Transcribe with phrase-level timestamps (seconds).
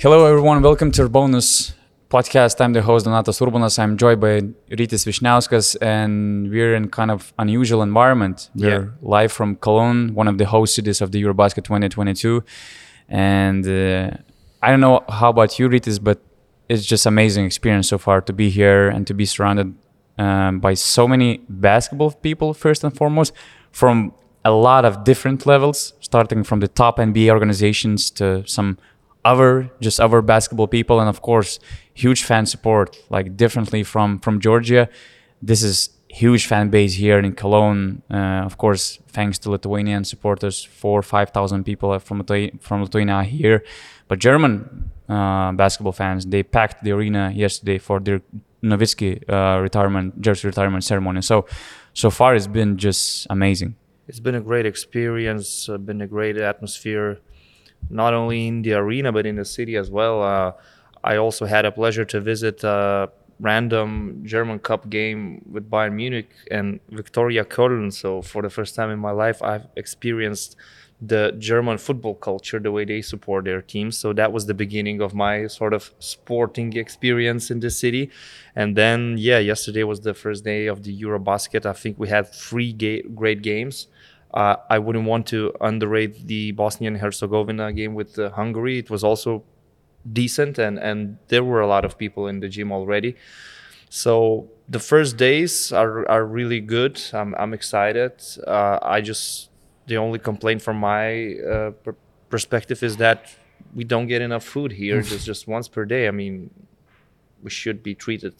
[0.00, 0.62] Hello, everyone.
[0.62, 1.74] Welcome to our bonus
[2.08, 2.60] podcast.
[2.60, 3.78] I'm the host, Donatas Urbonas.
[3.78, 4.40] I'm joined by
[4.70, 8.50] Rytis Vysniauskas, and we're in kind of unusual environment.
[8.54, 8.86] We're Yeah.
[9.02, 12.44] live from Cologne, one of the host cities of the Eurobasket 2022.
[13.08, 14.10] And uh,
[14.62, 16.18] I don't know how about you, Rytis, but
[16.68, 19.74] it's just amazing experience so far to be here and to be surrounded
[20.18, 23.32] um, by so many basketball people, first and foremost,
[23.72, 24.12] from
[24.44, 28.78] a lot of different levels, starting from the top NBA organizations to some
[29.30, 29.52] other
[29.86, 31.50] just other basketball people and of course
[32.04, 34.82] huge fan support like differently from from georgia.
[35.50, 35.76] This is
[36.22, 37.82] huge fan base here in cologne.
[38.18, 38.84] Uh, of course
[39.16, 42.18] thanks to lithuanian supporters four five thousand people from
[42.66, 43.58] from lithuania here.
[44.08, 44.52] But german
[45.16, 48.20] uh, basketball fans they packed the arena yesterday for their
[48.62, 51.22] Nowitzki uh, retirement jersey retirement ceremony.
[51.22, 51.46] So
[52.02, 53.74] so far it's been just amazing.
[54.08, 57.20] It's been a great experience, uh, been a great atmosphere,
[57.90, 60.22] not only in the arena but in the city as well.
[60.22, 60.52] Uh,
[61.02, 66.30] I also had a pleasure to visit a random German Cup game with Bayern Munich
[66.50, 67.92] and Viktoria Köln.
[67.92, 70.56] So for the first time in my life, I've experienced
[71.00, 73.96] the German football culture, the way they support their teams.
[73.96, 78.10] So that was the beginning of my sort of sporting experience in the city.
[78.56, 81.64] And then, yeah, yesterday was the first day of the Eurobasket.
[81.64, 83.86] I think we had three ga- great games.
[84.34, 88.78] Uh, I wouldn't want to underrate the Bosnia and Herzegovina game with uh, Hungary.
[88.78, 89.42] It was also
[90.12, 93.16] decent, and and there were a lot of people in the gym already.
[93.90, 97.00] So the first days are are really good.
[97.12, 98.12] I'm I'm excited.
[98.46, 99.50] Uh, I just
[99.86, 101.96] the only complaint from my uh, per-
[102.28, 103.34] perspective is that
[103.74, 105.00] we don't get enough food here.
[105.10, 106.06] just just once per day.
[106.06, 106.50] I mean,
[107.42, 108.34] we should be treated.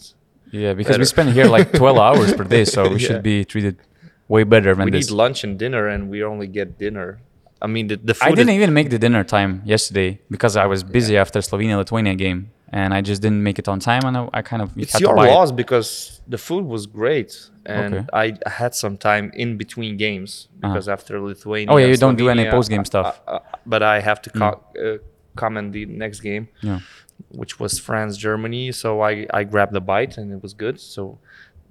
[0.50, 3.06] yeah because we spend here like 12 hours per day so we Yeah.
[3.06, 3.76] should be treated
[4.28, 7.20] way better than We this need lunch and dinner, and we only get dinner.
[7.60, 10.66] I mean, the, the food I didn't even make the dinner time yesterday because I
[10.66, 14.16] was busy after Slovenia Lithuania game and I just didn't make it on time and
[14.16, 15.32] I, I kind of it's your buy it.
[15.32, 17.30] loss because the food was great
[17.66, 18.06] and Okay.
[18.44, 21.72] I had some time in between games because after Lithuania.
[21.72, 23.20] Oh, yeah, you don't do any post-game uh, stuff.
[23.26, 23.32] Mm.
[23.32, 24.98] uh, uh, but I have to co- uh,
[25.34, 26.78] comment the next game, Yeah.
[27.30, 28.70] which was France Germany.
[28.70, 30.76] So I I grabbed the bite and it was good.
[30.78, 31.18] So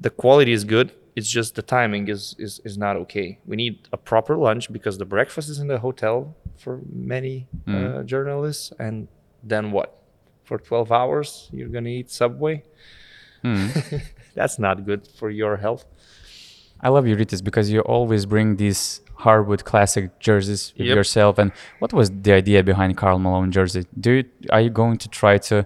[0.06, 0.92] the quality is good.
[1.18, 3.28] It's just the timing is is is not okay.
[3.50, 6.16] We need a proper lunch because the breakfast is in the hotel
[6.64, 6.74] for
[7.16, 7.36] many
[7.68, 7.74] Mm.
[7.76, 9.08] uh, journalists, and
[9.52, 9.90] then what?
[10.48, 12.56] For twelve hours, you're gonna eat Subway.
[13.44, 13.68] Hmm.
[14.40, 15.84] That's not good for your health.
[16.86, 20.96] I love you, Rytis, because you always bring these hardwood classic jerseys Yep.
[20.96, 21.38] yourself.
[21.38, 23.86] And what was the idea behind Karl Malone jersey?
[24.00, 25.66] Do you, are you going to try to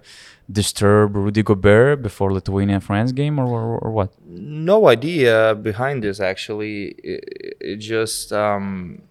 [0.51, 4.09] disturb Rudy Gobert before Lithuania France game or, or, or what?
[4.27, 6.95] No idea behind this actually.
[7.03, 9.01] It, it just um,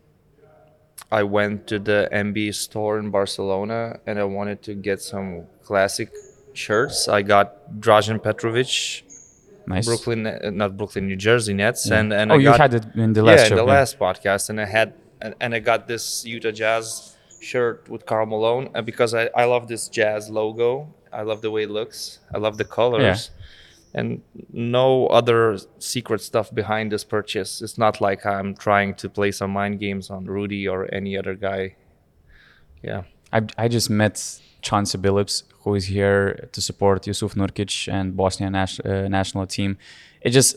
[1.10, 6.10] I went to the NBA store in Barcelona and I wanted to get some classic
[6.52, 7.08] shirts.
[7.08, 7.46] I got
[7.80, 9.02] Dražen Petrovic,
[9.70, 9.86] Nice.
[9.86, 12.84] Brooklyn, uh, not Brooklyn, New Jersey Nets, and and oh, I you got, had it
[12.94, 13.54] in the last yeah, show.
[13.54, 13.78] in the yeah.
[13.78, 18.26] last podcast, and I had and, and I got this Utah Jazz shirt with Karl
[18.26, 20.92] Malone uh, because I, I love this Jazz logo.
[21.12, 22.20] I love the way it looks.
[22.32, 23.30] I love the colors.
[23.92, 24.22] And
[24.52, 27.60] no other secret stuff behind this purchase.
[27.60, 31.34] It's not like I'm trying to play some mind games on Rudy or any other
[31.34, 31.74] guy.
[32.82, 33.02] Yeah.
[33.32, 38.50] I, I just met Chauncey Billups, who is here to support Yusuf Nurkic and Bosnia
[38.50, 39.78] nas- uh, national team.
[40.20, 40.56] It just,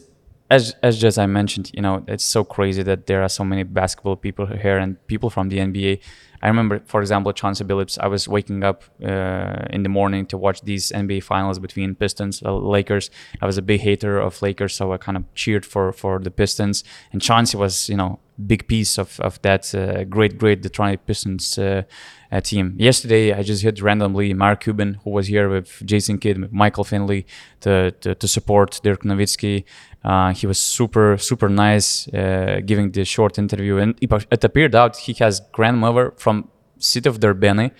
[0.50, 3.64] as as just I mentioned, you know, it's so crazy that there are so many
[3.64, 6.00] basketball people here and people from the NBA.
[6.42, 7.98] I remember, for example, Chauncey Billups.
[7.98, 12.44] I was waking up uh, in the morning to watch these NBA finals between Pistons,
[12.44, 13.10] uh, Lakers.
[13.42, 16.32] I was a big hater of Lakers, so I kind of cheered for for the
[16.32, 16.84] Pistons.
[17.14, 21.58] And Chauncey was, you know, big piece of of that uh, great, great Detroit Pistons
[21.58, 21.84] uh,
[22.32, 22.76] uh, team.
[22.78, 27.26] Yesterday, I just hit randomly Mark Cuban, who was here with Jason Kidd, Michael Finley,
[27.62, 29.64] to to, to support Dirk Nowitzki.
[30.04, 34.98] Uh, he was super super nice, uh, giving the short interview, and it, appeared out
[34.98, 37.72] he has grandmother from city of Darbėnai,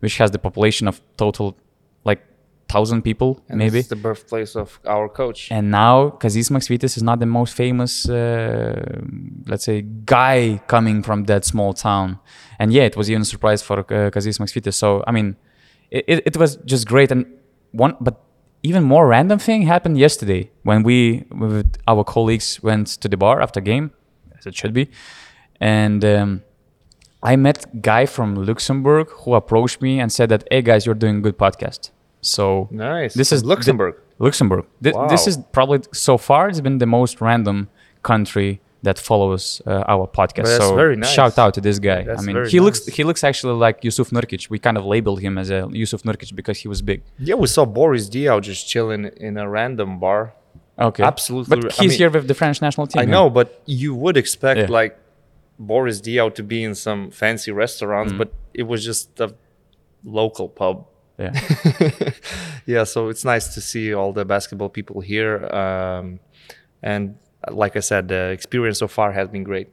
[0.00, 1.56] which has the population of total
[2.04, 2.22] like
[2.72, 3.78] thousand people And maybe.
[3.80, 5.50] It's the birthplace of our coach.
[5.50, 9.00] And now Kazys Maksvytis is not the most famous, uh,
[9.46, 12.18] let's say, guy coming from that small town.
[12.60, 14.74] And yeah, it was even a surprise for uh, Kazys Maksvytis.
[14.74, 15.36] So I mean,
[15.90, 17.10] it, it, was just great.
[17.10, 17.26] And
[17.72, 18.14] one, but
[18.62, 23.40] even more random thing happened yesterday when we with our colleagues went to the bar
[23.40, 23.90] after game,
[24.38, 24.88] as it should be,
[25.60, 26.04] and.
[26.04, 26.42] Um,
[27.22, 31.20] I met guy from Luxembourg who approached me and said that, "Hey guys, you're doing
[31.20, 31.90] good podcast."
[32.22, 33.14] So Nice.
[33.14, 33.94] This is the- Luxembourg.
[34.18, 34.64] Luxembourg.
[34.82, 37.68] Th- This is probably so far it's been the most random
[38.02, 40.46] country that follows uh, our podcast.
[40.58, 41.10] So very nice.
[41.10, 42.02] shout out to this guy.
[42.02, 44.48] That's I mean, he looks he looks actually like Yusuf Nurkic.
[44.50, 47.02] We kind of labeled him as a Yusuf Nurkic because he was big.
[47.18, 50.32] Yeah, we saw Boris Diaw just chilling in a random bar.
[50.78, 51.50] Okay, Absolutely.
[51.60, 53.00] But I he's mean- here with the French national team.
[53.00, 53.10] I yeah.
[53.16, 54.66] know, but you would expect Yeah.
[54.80, 54.96] like
[55.58, 59.34] Boris Diaw to be in some fancy restaurants, but it was just a
[60.04, 60.86] local pub.
[61.20, 61.38] Yeah.
[62.66, 65.44] yeah, so it's nice to see all the basketball people here.
[65.54, 66.20] Um,
[66.82, 67.16] and
[67.50, 69.68] like I said, the experience so far has been great.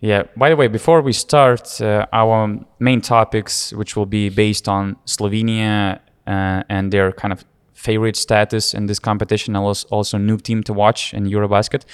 [0.00, 0.24] Yeah.
[0.36, 4.96] By the way, before we start, uh, our main topics, which will be based on
[5.06, 10.62] Slovenia uh, and their kind of favorite status in this competition, and also new team
[10.64, 11.84] to watch in Eurobasket.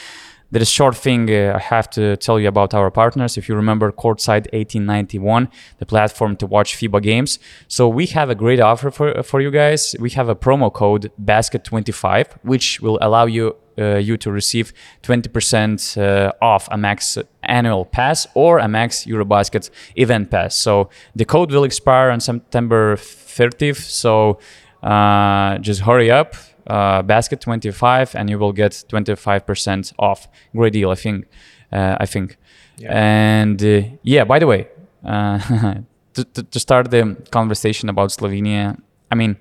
[0.50, 3.36] There is short thing uh, I have to tell you about our partners.
[3.36, 5.48] If you remember Courtside 1891,
[5.78, 7.38] the platform to watch FIBA games.
[7.68, 9.94] So we have a great offer for for you guys.
[10.00, 14.72] We have a promo code Basket25, which will allow you uh, you to receive
[15.02, 20.56] 20% uh, off a max annual pass or a max Eurobasket event pass.
[20.56, 23.76] So the code will expire on September 30th.
[23.76, 24.38] So
[24.82, 26.34] uh, just hurry up,
[26.68, 30.28] uh, basket 25, and you will get 25% off.
[30.54, 31.26] Great deal, I think.
[31.72, 32.36] Uh, I think.
[32.84, 34.68] And uh, yeah, by the way,
[35.04, 35.38] uh,
[36.14, 38.80] to, to, to start the conversation about Slovenia,
[39.10, 39.36] I mean,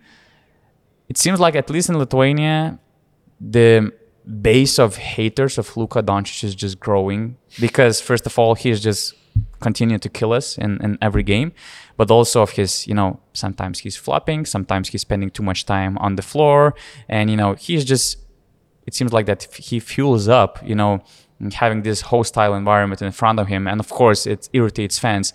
[1.09, 2.79] it seems like at least in Lithuania,
[3.39, 3.91] the
[4.41, 9.13] base of haters of Luka Doncic is just growing because first of all, he's just
[9.59, 11.51] continued to kill us in, in every game,
[11.97, 15.97] but also of his, you know, sometimes he's flopping, sometimes he's spending too much time
[15.99, 16.75] on the floor,
[17.09, 18.17] and you know, he's just.
[18.85, 21.03] It seems like that he fuels up, you know,
[21.53, 25.33] having this hostile environment in front of him, and of course, it irritates fans.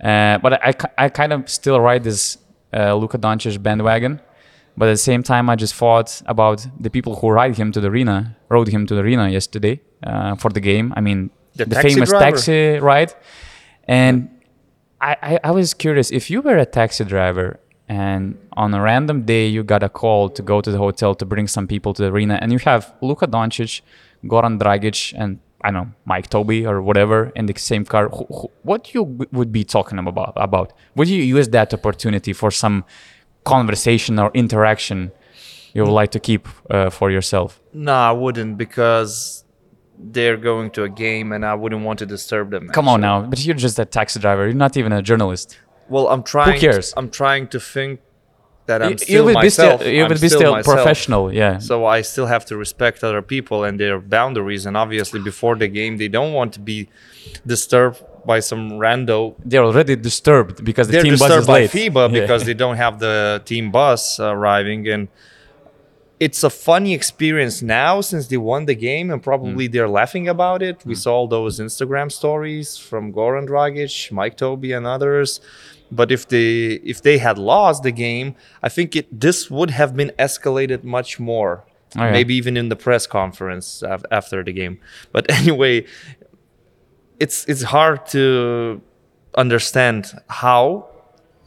[0.00, 2.38] Uh, but I, I, I kind of still ride this
[2.72, 4.20] uh, Luka Doncic bandwagon.
[4.76, 7.80] But at the same time, I just thought about the people who ride him to
[7.80, 10.94] the arena, rode him to the arena yesterday uh, for the game.
[10.96, 12.24] I mean, The the, taxi famous driver.
[12.24, 13.12] taxi ride.
[13.86, 14.14] And
[15.00, 19.22] I, I, I was curious if you were a taxi driver and on a random
[19.24, 22.02] day you got a call to go to the hotel to bring some people to
[22.02, 23.80] the arena and you have Luka Doncic,
[24.24, 28.26] Goran Dragic, and I don't know, Mike Tobey or whatever in the same car, who,
[28.26, 30.72] who, what you w- would be talking about, about?
[30.96, 32.84] Would you use that opportunity for some
[33.44, 35.10] conversation or interaction
[35.74, 37.60] you would like to keep uh, for yourself?
[37.72, 39.44] No, I wouldn't because
[40.00, 42.68] they're going to a game and I wouldn't want to disturb them.
[42.68, 44.44] Come on now, but you're just a taxi driver.
[44.46, 45.58] You're not even a journalist.
[45.88, 46.54] Well, I'm trying.
[46.54, 46.94] Who cares?
[46.96, 48.00] I'm trying to think
[48.66, 49.80] that I'm You- still you would myself.
[49.80, 50.76] be still, you I'm would be still myself.
[50.76, 51.58] professional, yeah.
[51.58, 54.66] So I still have to respect other people and their boundaries.
[54.66, 56.88] And obviously, before the game, they don't want to be
[57.46, 59.34] disturbed by some rando.
[59.44, 61.70] They're already disturbed because the They're team bus disturbed by late.
[61.70, 62.20] FIBA Yeah.
[62.20, 64.86] because they don't have the team bus arriving.
[64.88, 65.08] And
[66.20, 69.72] it's a funny experience now since they won the game and probably Mm.
[69.72, 70.76] they're laughing about it.
[70.84, 75.40] We saw all those Instagram stories from Goran Dragic, Mike Tobey, and others.
[75.90, 79.94] But if they if they had lost the game, I think it this would have
[79.96, 81.64] been escalated much more.
[81.96, 82.10] Oh, yeah.
[82.12, 84.78] Maybe even in the press conference after the game.
[85.12, 85.86] But anyway,
[87.18, 88.80] it's it's hard to
[89.36, 90.86] understand how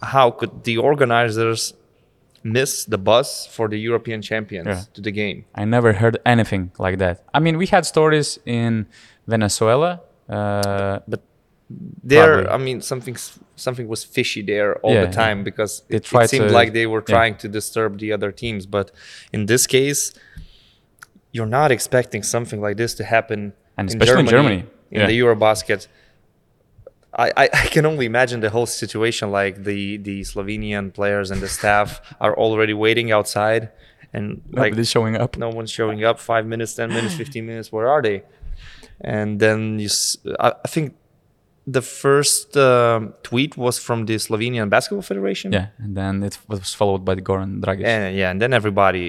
[0.02, 1.74] how could the organizers
[2.44, 4.82] miss the bus for the European champions Yeah.
[4.94, 5.46] to the game.
[5.56, 7.24] I never heard anything like that.
[7.34, 8.86] I mean, we had stories in
[9.28, 10.02] Venezuela.
[10.30, 11.22] Uh, But
[12.04, 12.50] there, Probably.
[12.52, 13.16] I mean, something
[13.56, 16.88] something was fishy there all Yeah, the time because it, it seemed to- like they
[16.88, 17.16] were yeah.
[17.16, 18.66] trying to disturb the other teams.
[18.66, 18.92] But
[19.32, 20.14] in this case,
[21.32, 24.64] you're not expecting something like this to happen, And especially in Germany.
[24.92, 25.08] in Yeah.
[25.08, 25.88] the Eurobasket.
[27.14, 29.32] I, I, can only imagine the whole situation.
[29.32, 33.70] Like the the Slovenian players and the staff are already waiting outside,
[34.14, 35.38] and like nobody's showing up.
[35.38, 38.24] no one's showing up five minutes ten minutes 15 minutes where are they
[39.02, 39.90] and then you
[40.40, 40.96] I think
[41.68, 45.54] the first um, tweet was from the slovenian basketball federation.
[45.54, 47.86] Yeah, and then it was followed by the Goran Dragic.
[47.86, 49.06] and yeah and then everybody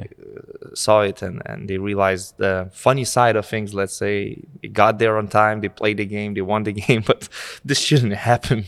[0.00, 3.74] uh, saw it and, and they realized the funny side of things.
[3.74, 7.02] Let's say they got there on time they played the game they won the game
[7.06, 7.28] but
[7.64, 8.66] this shouldn't happen.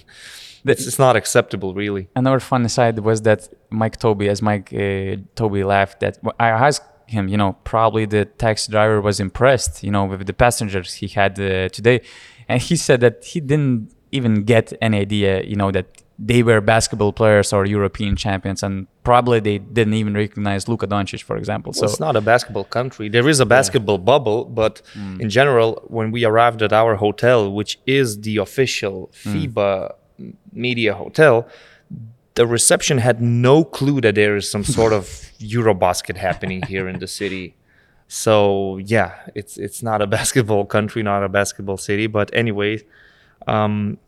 [0.65, 2.09] It's, it's not acceptable really.
[2.17, 6.83] Another funny side was that Mike Tobey, as Mike uh, Tobey laughed, that I asked
[7.07, 11.09] him, you know, probably the taxi driver was impressed, you know, with the passengers he
[11.09, 12.01] had uh, today,
[12.49, 15.87] and he said that he didn't even get any idea, you know, that
[16.19, 21.23] they were basketball players or European champions, and probably they didn't even recognize Luka Doncic,
[21.25, 21.73] for example.
[21.75, 23.09] Well, so it's not a basketball country.
[23.09, 25.21] There is a basketball bubble, but Mm.
[25.23, 29.33] in general, when we arrived at our hotel, which is the official Mm.
[29.33, 29.95] FIBA
[30.53, 31.49] media hotel,
[32.35, 35.05] the reception had no clue that there is some sort of
[35.41, 37.55] Eurobasket happening here in the city.
[38.23, 42.07] So yeah, it's it's not a basketball country, not a basketball city.
[42.07, 42.79] But anyway,
[43.55, 43.99] um,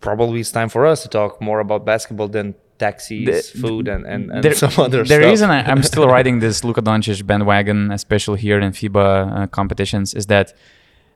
[0.00, 4.06] probably it's time for us to talk more about basketball than taxis, The- food, and
[4.06, 5.20] and, and There- some other the stuff.
[5.22, 9.06] The reason I, I'm still riding this Luka Doncic bandwagon, especially here in FIBA
[9.42, 10.52] uh, competitions, is that,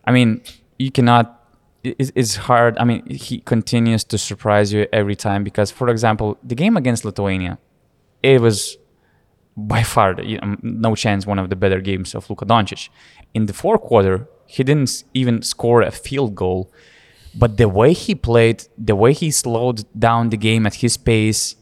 [0.04, 0.40] I mean,
[0.78, 1.26] you cannot.
[1.84, 2.72] it- It's hard.
[2.78, 7.04] I mean, he continues to surprise you every time because, for example, the game against
[7.04, 7.58] Lithuania,
[8.22, 8.76] it was
[9.68, 10.14] by far
[10.62, 12.88] no chance one of the better games of Luka Doncic.
[13.34, 16.72] In the fourth quarter, he didn't even score a field goal,
[17.34, 21.56] but the way he played, the way he slowed down the game at his pace,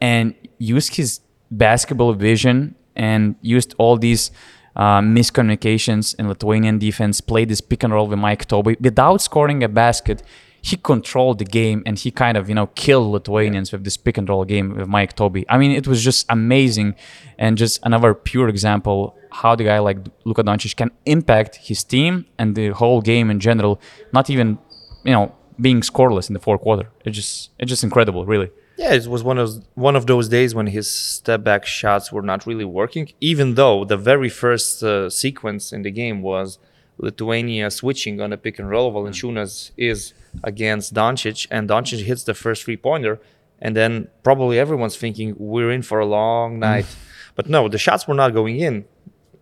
[0.00, 4.30] and used his basketball vision and used all these
[4.76, 9.62] uh, miscommunications in Lithuanian defense, played this pick and roll with Mike Tobey without scoring
[9.62, 10.22] a basket.
[10.62, 14.18] He controlled the game and he kind of, you know, killed Lithuanians with this pick
[14.18, 15.44] and roll game with Mike Tobey.
[15.48, 16.94] I mean, it was just amazing
[17.38, 22.26] and just another pure example how the guy like Luka Doncic can impact his team
[22.38, 23.80] and the whole game in general,
[24.12, 24.58] not even,
[25.04, 26.88] you know, being scoreless in the fourth quarter.
[27.04, 28.50] It's just it's just incredible, really.
[28.76, 32.22] Yeah, it was one of one of those days when his step back shots were
[32.22, 33.12] not really working.
[33.20, 36.58] Even though the very first uh, sequence in the game was
[36.98, 42.34] Lithuania switching on a pick and roll, Valančiūnas is against Doncic, and Doncic hits the
[42.34, 43.20] first three pointer,
[43.60, 46.86] and then probably everyone's thinking we're in for a long night.
[47.34, 48.84] but no, the shots were not going in.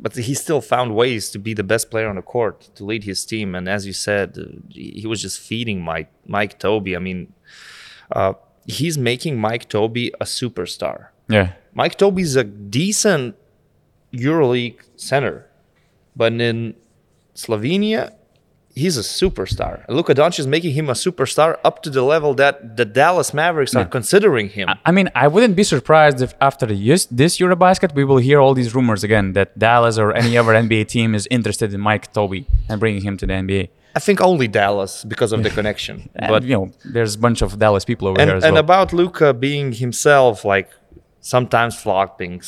[0.00, 3.02] But he still found ways to be the best player on the court to lead
[3.02, 6.94] his team, and as you said, he was just feeding Mike Mike Tobey.
[6.94, 7.32] I mean,
[8.12, 8.34] uh,
[8.66, 11.08] he's making Mike Tobey a superstar.
[11.28, 11.54] Yeah.
[11.74, 13.34] Mike Tobey's a decent
[14.12, 15.46] EuroLeague center,
[16.14, 16.76] but in
[17.34, 18.14] Slovenia,
[18.78, 19.84] he's a superstar.
[19.88, 23.74] Luka Doncic is making him a superstar up to the level that the Dallas Mavericks
[23.74, 24.68] are considering him.
[24.84, 28.74] I mean, I wouldn't be surprised if after this Eurobasket, we will hear all these
[28.74, 32.80] rumors again that Dallas or any other NBA team is interested in Mike Tobey and
[32.80, 33.68] bringing him to the NBA.
[33.94, 36.08] I think only Dallas because of the connection.
[36.14, 38.58] And, but you know, there's a bunch of Dallas people over and, here and well.
[38.58, 40.70] about Luka being himself, like
[41.20, 42.42] sometimes flopping,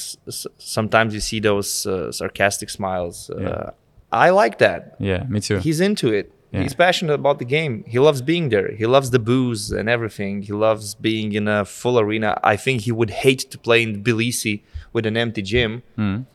[0.58, 3.30] sometimes you see those uh, sarcastic smiles.
[3.30, 3.70] Uh, Yeah.
[4.12, 4.97] I like that.
[4.99, 5.59] yeah, me too.
[5.59, 6.33] He's into it.
[6.52, 6.62] Yeah.
[6.62, 7.85] He's passionate about the game.
[7.87, 8.73] He loves being there.
[8.73, 10.43] He loves the boos and everything.
[10.43, 12.40] He loves being in a full arena.
[12.43, 14.62] I think he would hate to play in Tbilisi
[14.93, 15.85] with an empty gym.
[15.97, 16.26] Mm.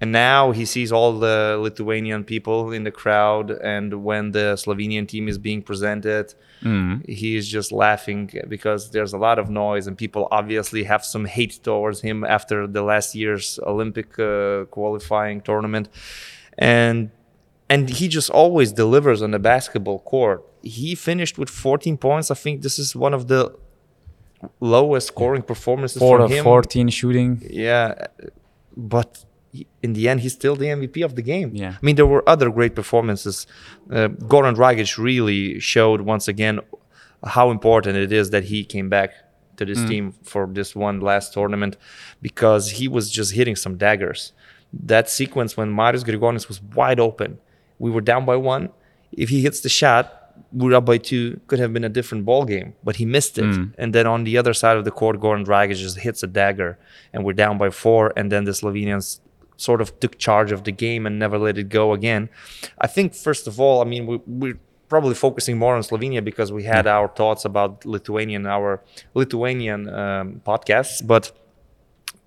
[0.00, 3.50] And now he sees all the Lithuanian people in the crowd.
[3.52, 6.34] And when the Slovenian team is being presented,
[6.64, 7.08] Mm.
[7.08, 11.24] he is just laughing because there's a lot of noise and people obviously have some
[11.24, 15.88] hate towards him after the last year's Olympic uh, qualifying tournament.
[16.58, 17.10] And
[17.70, 20.44] and he just always delivers on the basketball court.
[20.62, 22.30] He finished with 14 points.
[22.30, 23.56] I think this is one of the
[24.58, 26.44] lowest scoring performances Four from of him.
[26.44, 27.40] 14 shooting.
[27.48, 28.06] Yeah,
[28.76, 29.24] but
[29.82, 31.52] in the end, he's still the MVP of the game.
[31.54, 31.74] Yeah.
[31.80, 33.46] I mean, there were other great performances.
[33.88, 36.60] Uh, Goran Dragic really showed once again
[37.24, 39.10] how important it is that he came back
[39.58, 41.76] to this team for this one last tournament
[42.22, 44.32] because he was just hitting some daggers.
[44.72, 47.38] That sequence when Marius Grigonis was wide open,
[47.80, 48.64] we were down by one.
[49.10, 50.04] If he hits the shot,
[50.52, 51.40] we're up by two.
[51.48, 53.44] Could have been a different ball game, but he missed it.
[53.78, 56.78] And then on the other side of the court, Goran Dragic just hits a dagger,
[57.12, 58.12] and we're down by four.
[58.16, 59.20] And then the Slovenians
[59.56, 62.28] sort of took charge of the game and never let it go again.
[62.78, 64.58] I think first of all, I mean, we, we're
[64.88, 68.82] probably focusing more on Slovenia because we had our thoughts about Lithuanian, our
[69.14, 71.32] Lithuanian um, podcasts, but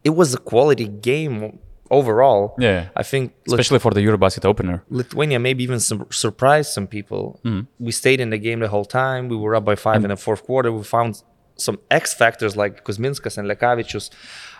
[0.03, 1.59] it was a quality game
[1.91, 2.55] overall.
[2.59, 2.89] Yeah.
[2.95, 4.83] I think Lit- Especially for the Eurobasket opener.
[4.89, 7.39] Lithuania maybe even sur- surprised some people.
[7.45, 7.61] Mm-hmm.
[7.85, 9.27] We stayed in the game the whole time.
[9.29, 10.71] We were up by five in the fourth quarter.
[10.71, 11.21] We found
[11.55, 14.09] some X factors like Kuzminskas and Lekavicius.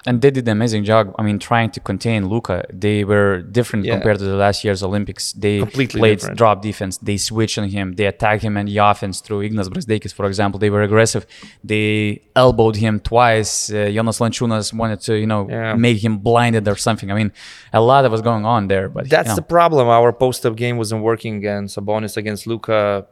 [0.05, 1.15] And they did an amazing job.
[1.17, 2.65] I mean, trying to contain Luka.
[2.86, 3.93] They were different Yeah.
[3.93, 5.31] compared to the last year's Olympics.
[5.31, 6.38] They Completely played different.
[6.38, 6.98] drop defense.
[6.98, 7.93] They switched on him.
[7.95, 10.60] They attacked him in the offense through Ignas Brazdeikis, for example.
[10.60, 11.25] They were aggressive.
[11.63, 13.72] They elbowed him twice.
[13.72, 15.75] Uh, Jonas Valančiūnas wanted to, you know, Yeah.
[15.75, 17.10] make him blinded or something.
[17.10, 17.31] I mean,
[17.72, 18.89] a lot of was going on there.
[18.89, 19.88] But That's you know, the problem.
[19.88, 23.05] Our post up game wasn't working, and Sabonis against Luka,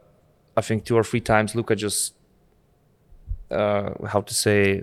[0.58, 2.12] I think two or three times, Luka just,
[3.50, 4.82] uh, how to say,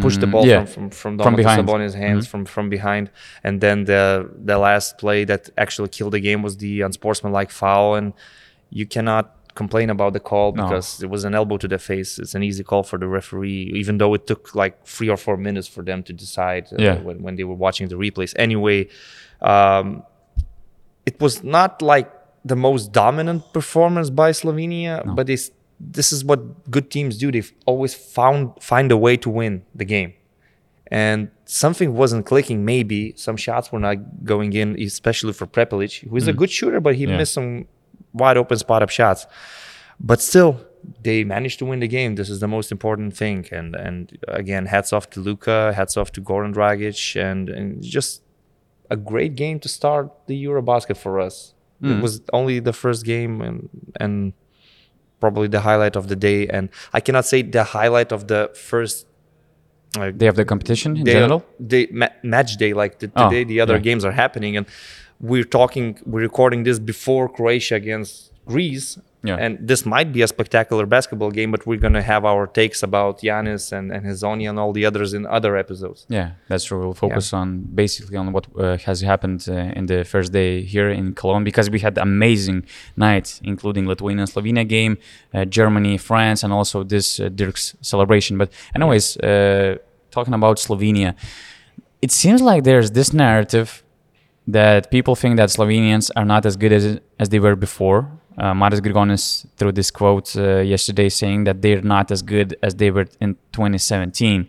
[0.00, 0.64] pushed the ball Mm, yeah.
[0.64, 1.44] from from from, From.
[1.66, 3.10] Sabonis' hands from from behind,
[3.44, 7.94] and then the the last play that actually killed the game was the unsportsmanlike foul,
[7.94, 8.12] and
[8.70, 10.64] you cannot complain about the call No.
[10.64, 12.18] because it was an elbow to the face.
[12.18, 15.36] It's an easy call for the referee, even though it took like three or four
[15.38, 16.96] minutes for them to decide uh, Yeah.
[17.06, 18.34] when, when they were watching the replays.
[18.38, 18.88] Anyway,
[19.40, 20.02] um,
[21.06, 22.10] it was not like
[22.44, 27.30] the most dominant performance by Slovenia, but it's, this is what good teams do.
[27.32, 30.14] They've always found find a way to win the game,
[30.90, 32.64] and something wasn't clicking.
[32.64, 36.80] Maybe some shots were not going in, especially for Prepelic, who is a good shooter,
[36.80, 37.10] but he Mm.
[37.10, 37.16] Yeah.
[37.18, 37.66] missed some
[38.12, 39.26] wide open spot up shots.
[40.00, 40.60] But still,
[41.02, 42.14] they managed to win the game.
[42.16, 43.46] This is the most important thing.
[43.52, 48.22] And and again, hats off to Luka, hats off to Goran Dragic, and and just
[48.90, 51.54] a great game to start the Eurobasket for us.
[51.82, 51.98] Mm.
[51.98, 53.68] It was only the first game and
[54.00, 54.32] and
[55.20, 56.46] probably the highlight of the day.
[56.48, 59.06] And I cannot say the highlight of the first
[59.96, 61.44] like, They have the competition in day, general.
[61.66, 63.80] day ma- match day like the, Oh, today the other yeah.
[63.88, 64.66] games are happening and
[65.20, 69.36] we're talking we're recording this before croatia against greece Yeah.
[69.36, 72.82] and this might be a spectacular basketball game but we're going to have our takes
[72.82, 76.78] about Giannis and, and Hazonia and all the others in other episodes Yeah, that's true.
[76.80, 80.90] We'll focus on basically on what uh, has happened uh, in the first day here
[80.90, 82.64] in Cologne because we had amazing
[82.96, 84.98] nights, including Lithuania Slovenia game,
[85.34, 88.38] uh, Germany, France, and also this uh, Dirk's celebration.
[88.38, 89.76] But anyways, uh,
[90.10, 91.14] talking about Slovenia,
[92.00, 93.82] it seems like there's this narrative
[94.46, 98.08] that people think that Slovenians are not as good as as they were before.
[98.38, 102.74] Uh, Marius Grigonis threw this quote uh, yesterday saying that they're not as good as
[102.74, 104.48] they were in 2017.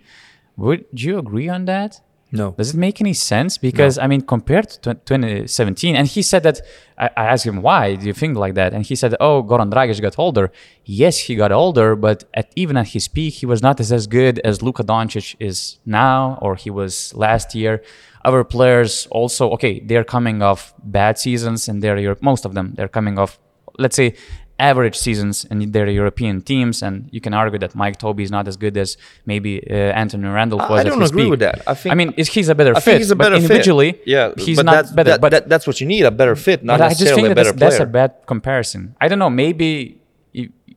[0.58, 2.01] Would you agree on that?
[2.32, 3.58] no Does it make any sense?
[3.58, 6.62] Because I mean, compared to 2017, and he said that
[6.98, 9.72] I, I asked him why do you think like that, and he said, "Oh, Goran
[9.72, 10.51] Dragic got older.
[10.84, 14.08] Yes, he got older, but at, even at his peak, he was not as, as
[14.08, 17.82] good as Luka Doncic is now, or he was last year.
[18.25, 22.89] Other players also, okay, they're coming off bad seasons, and they're most of them they're
[22.89, 23.39] coming off,
[23.77, 24.13] let's say."
[24.60, 28.48] Average seasons in their European teams, and you can argue that Mike Toby is not
[28.48, 30.79] as good as maybe uh, Anthony Randolph was.
[30.79, 31.29] I don't agree peak.
[31.29, 31.62] with that.
[31.67, 32.84] I think- I mean, is he's a better I fit.
[32.86, 34.07] think he's a but better individually, fit.
[34.07, 35.12] Yeah, he's but not that's, better.
[35.12, 37.25] that- but that- that's what you need a better fit, not but I just think
[37.27, 38.96] a that better that's, that's a bad comparison.
[39.00, 39.29] I don't know.
[39.29, 40.01] Maybe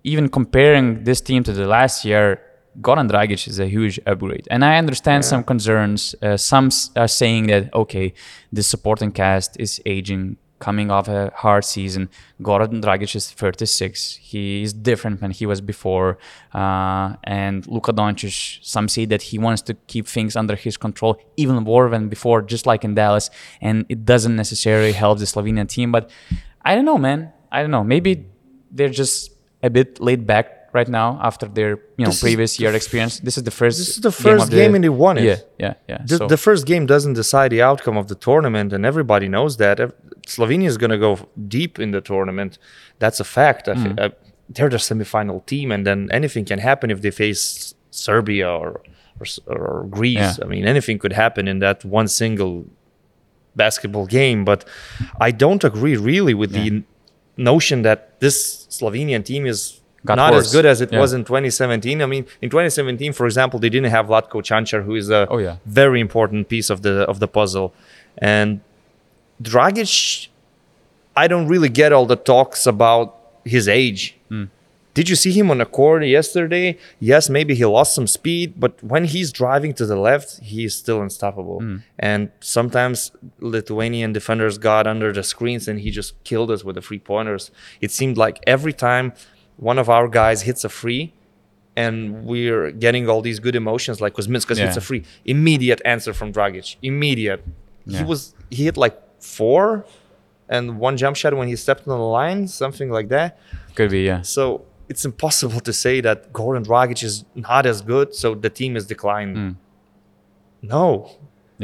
[0.04, 2.38] even comparing this team to the last year,
[2.82, 6.14] Goran Dragic is a huge upgrade, and I understand some concerns.
[6.20, 8.12] Uh, some s- are saying that okay,
[8.52, 12.08] the supporting cast is aging, coming off a hard season.
[12.40, 14.16] Goran Dragic is 36.
[14.16, 16.18] He is different than he was before,
[16.54, 18.60] uh, and Luka Doncic.
[18.62, 22.42] Some say that he wants to keep things under his control even more than before,
[22.42, 23.30] just like in Dallas,
[23.60, 25.90] and it doesn't necessarily help the Slovenian team.
[25.90, 26.10] But
[26.64, 27.32] I don't know, man.
[27.50, 27.82] I don't know.
[27.82, 28.26] Maybe
[28.70, 29.32] they're just
[29.62, 33.20] a bit laid back right now after their you know This previous year experience.
[33.20, 33.78] This is the first.
[33.78, 35.24] This is the game first of game and they won it.
[35.24, 35.98] Yeah, yeah, yeah.
[36.04, 39.56] The, so, the first game doesn't decide the outcome of the tournament, and everybody knows
[39.58, 39.78] that.
[40.26, 42.58] Slovenia is going to go deep in the tournament.
[42.98, 43.66] That's a fact.
[43.66, 43.82] Mm.
[43.82, 44.10] thi- uh,
[44.48, 48.82] they're the semifinal team, and then anything can happen if they face Serbia or
[49.20, 50.38] or, or Greece.
[50.38, 50.44] Yeah.
[50.44, 52.66] I mean, anything could happen in that one single
[53.56, 54.44] basketball game.
[54.44, 54.64] But
[55.20, 56.82] I don't agree really with the
[57.36, 60.46] notion that this Slovenian team is Got not worse.
[60.46, 61.00] as good as it Yeah.
[61.00, 62.00] was in 2017.
[62.02, 65.38] I mean, in 2017, for example, they didn't have Vlatko Čančar, who is a Oh,
[65.38, 65.56] yeah.
[65.66, 67.74] very important piece of the of the puzzle.
[68.18, 68.60] And
[69.42, 70.28] Dragic,
[71.16, 74.16] I don't really get all the talks about his age.
[74.28, 74.44] Hmm.
[74.92, 76.76] Did you see him on a court yesterday?
[76.98, 80.74] Yes, maybe he lost some speed, but when he's driving to the left, he is
[80.74, 81.60] still unstoppable.
[81.60, 81.76] Hmm.
[81.98, 86.82] And sometimes Lithuanian defenders got under the screens and he just killed us with the
[86.82, 87.50] free pointers.
[87.80, 89.12] It seemed like every time
[89.60, 91.12] one of our guys hits a free,
[91.76, 96.32] and we're getting all these good emotions like Kuzminskas hits a free, immediate answer from
[96.32, 97.42] Dragic, immediate.
[97.86, 99.84] He was he hit like four
[100.48, 103.38] and one jump shot when he stepped on the line, something like that.
[103.76, 104.22] could be yeah.
[104.22, 108.76] So it's impossible to say that Goran Dragic is not as good, so the team
[108.76, 109.36] is declining.
[109.36, 109.52] Hmm.
[110.62, 111.10] No,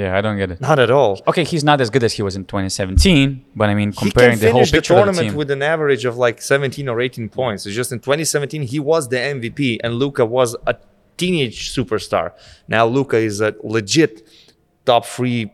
[0.03, 0.61] Yeah, I don't get it.
[0.61, 1.13] not at all.
[1.27, 4.51] Okay, he's not as good as he was in 2017, but I mean, comparing the
[4.53, 5.37] whole finish the picture of the tournament team.
[5.39, 7.65] with an average of like 17 or 18 points.
[7.67, 10.75] It's just in 2017 he was the MVP and Luka was a
[11.17, 12.33] teenage superstar.
[12.69, 14.13] Now Luka is a legit
[14.85, 15.51] top three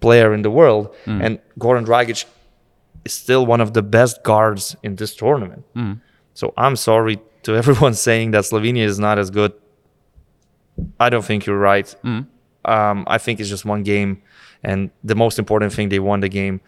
[0.00, 1.20] player in the world, Hmm.
[1.24, 2.24] and Goran Dragic
[3.04, 5.64] is still one of the best guards in this tournament.
[5.74, 5.92] Hmm.
[6.34, 9.52] So I'm sorry to everyone saying that Slovenia is not as good.
[11.00, 11.88] I don't think you're right.
[12.02, 12.20] Hmm.
[12.66, 14.22] Um, I think it's just one game,
[14.62, 16.60] and the most important thing they won the game.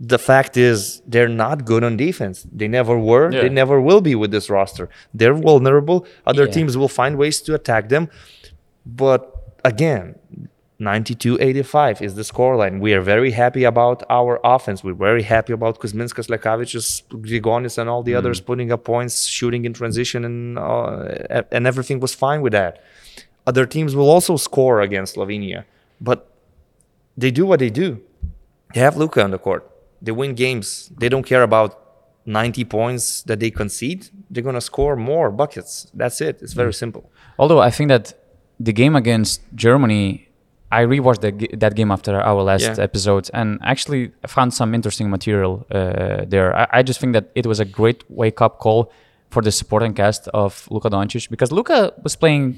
[0.00, 2.44] The fact is, they're not good on defense.
[2.52, 3.30] They never were.
[3.30, 3.42] Yeah.
[3.42, 4.88] They never will be with this roster.
[5.14, 6.06] They're vulnerable.
[6.26, 6.50] Other Yeah.
[6.56, 8.08] teams will find ways to attack them.
[8.84, 9.32] But
[9.64, 10.16] again,
[10.78, 12.80] 92 85 is the scoreline.
[12.80, 14.82] We are very happy about our offense.
[14.84, 19.64] We're very happy about Kuzminskas, Lekavicius, Grigonis, and all the others putting up points, shooting
[19.64, 22.82] in transition, and, uh, and everything was fine with that.
[23.46, 25.64] Other teams will also score against Slovenia,
[26.00, 26.28] but
[27.16, 28.00] they do what they do.
[28.74, 29.70] They have Luka on the court.
[30.02, 30.90] They win games.
[30.98, 31.80] They don't care about
[32.26, 34.08] 90 points that they concede.
[34.30, 35.86] They're going to score more buckets.
[35.94, 36.42] That's it.
[36.42, 37.10] It's very simple.
[37.38, 38.14] Although I think that
[38.58, 40.22] the game against Germany
[40.72, 42.74] I rewatched that, that game after our last Yeah.
[42.82, 46.56] episode and actually found some interesting material uh, there.
[46.56, 48.90] I, I just think that it was a great wake up call
[49.30, 52.56] for the supporting cast of Luka Doncic because Luka was playing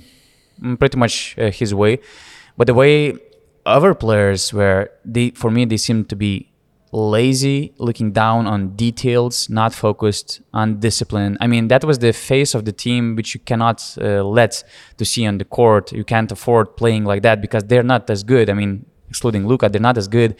[0.79, 1.99] pretty much uh, his way,
[2.57, 3.15] but the way
[3.67, 6.51] other players were, they for me they seemed to be
[6.93, 11.37] lazy, looking down on details, not focused on discipline.
[11.41, 14.65] I mean, that was the face of the team which you cannot uh, let
[14.97, 15.93] to see on the court.
[15.93, 18.49] You can't afford playing like that because they're not as good.
[18.49, 20.37] I mean, excluding Luka, they're not as good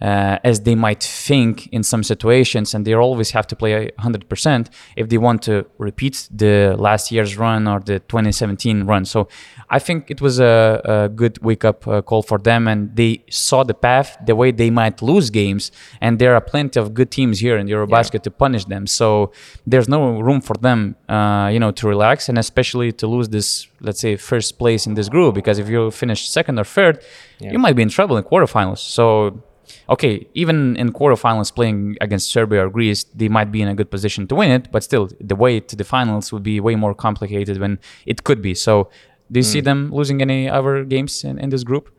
[0.00, 4.68] uh, as they might think in some situations, and they always have to play 100%
[4.96, 9.04] if they want to repeat the last year's run or the 2017 run.
[9.04, 9.28] So
[9.68, 13.24] I think it was a, a good wake up uh, call for them, and they
[13.30, 17.10] saw the path, the way they might lose games, and there are plenty of good
[17.10, 18.86] teams here in Eurobasket to punish them.
[18.86, 19.32] So
[19.66, 23.66] there's no room for them, uh, you know, to relax, and especially to lose this,
[23.80, 27.04] let's say, first place in this group, because if you finish second or third,
[27.38, 28.78] you might be in trouble in quarterfinals.
[28.78, 29.42] So
[29.88, 33.90] okay, even in quarterfinals playing against Serbia or Greece, they might be in a good
[33.90, 36.94] position to win it, but still, the way to the finals would be way more
[36.94, 38.54] complicated when it could be.
[38.54, 38.90] So,
[39.30, 41.94] do you see them losing any other games in, in this group?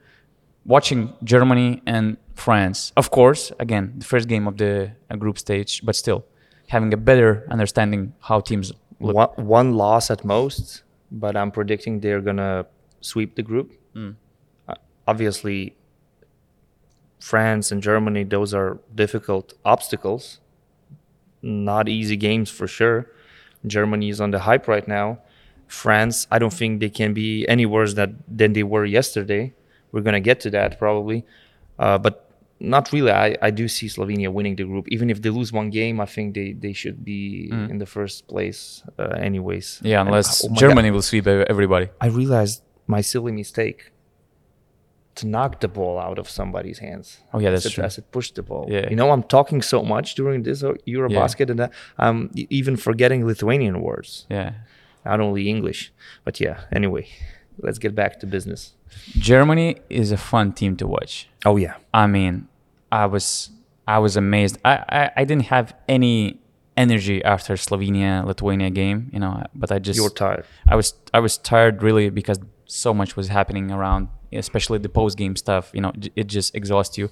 [0.66, 5.82] Watching Germany and France, of course, again, the first game of the uh, group stage,
[5.84, 6.26] but still
[6.68, 9.16] having a better understanding how teams look.
[9.16, 12.66] One, one loss at most, but I'm predicting they're gonna
[13.02, 13.74] sweep the group.
[13.94, 14.12] Hmm.
[14.68, 14.76] Uh,
[15.08, 15.76] obviously,
[17.22, 20.40] France and Germany; those are difficult obstacles.
[21.42, 23.08] Not easy games for sure.
[23.66, 25.20] Germany is on the hype right now.
[25.68, 29.54] France, I don't think they can be any worse that, than they were yesterday.
[29.92, 31.24] We're gonna get to that probably,
[31.80, 32.28] uh, but
[32.60, 33.12] not really.
[33.12, 34.88] I, I do see Slovenia winning the group.
[34.90, 38.28] Even if they lose one game, I think they, they should be in the first
[38.28, 39.80] place, uh, anyways.
[39.84, 41.90] Yeah, And, unless oh my God, Germany will sweep everybody.
[42.00, 43.92] I realized my silly mistake
[45.16, 47.20] to knock the ball out of somebody's hands.
[47.34, 47.84] Oh, yeah, I that's said, true.
[47.84, 48.66] I said push the ball.
[48.70, 48.90] Yeah.
[48.90, 53.26] You know, I'm talking so much during this uh, Eurobasket and uh, I'm even forgetting
[53.26, 54.54] Lithuanian words, Yeah.
[55.06, 55.92] not only English.
[56.24, 57.08] But yeah, anyway,
[57.60, 58.74] let's get back to business.
[59.18, 61.30] Germany is a fun team to watch.
[61.46, 61.76] Oh, yeah.
[61.94, 62.48] I mean,
[62.92, 63.52] I was
[63.88, 64.58] I was amazed.
[64.64, 66.40] I, I, I didn't have any
[66.78, 70.46] energy after Slovenia Lithuania game, you know, but I just You're tired.
[70.68, 75.18] I was I was tired really because so much was happening around, especially the post
[75.18, 75.72] game stuff.
[75.74, 77.10] You know, it just exhausts you.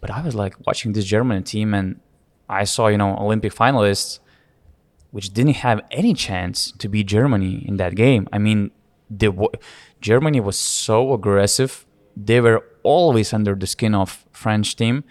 [0.00, 2.00] But I was like watching this German team, and
[2.48, 4.20] I saw you know Olympic finalists,
[5.10, 8.28] which didn't have any chance to beat Germany in that game.
[8.32, 8.70] I mean,
[9.10, 9.48] the
[10.00, 11.86] Germany was so aggressive.
[12.16, 15.04] They were always under the skin of French team.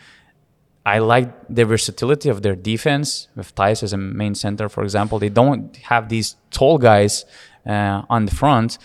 [0.85, 5.17] I like the versatility of their defense with Theis as a main center, for example.
[5.17, 7.25] They don't have these tall guys
[7.65, 8.77] uh, on the front,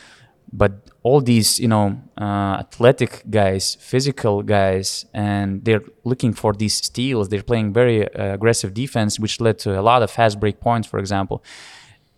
[0.52, 6.74] but all these, you know, uh, athletic guys, physical guys, and they're looking for these
[6.74, 7.28] steals.
[7.28, 10.88] They're playing very uh, aggressive defense, which led to a lot of fast break points,
[10.88, 11.42] for example.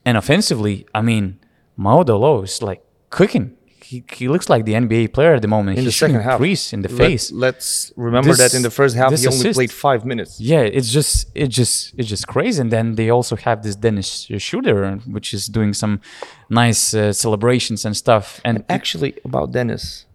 [0.04, 1.38] And offensively, I mean,
[1.78, 3.56] Maodo Lo is like cooking.
[3.84, 5.78] He, he looks like the NBA player at the moment.
[5.78, 6.40] In He's the second half.
[6.72, 7.32] in the Let- face.
[7.32, 9.56] let's remember This- that in the first half, he only assist.
[9.56, 10.40] played five minutes.
[10.40, 12.60] Yeah, it's just it just it's just crazy.
[12.60, 16.00] And then they also have this Dennis Schroeder, which is doing some
[16.48, 18.40] nice uh, celebrations and stuff.
[18.44, 20.06] And Actually, about Dennis,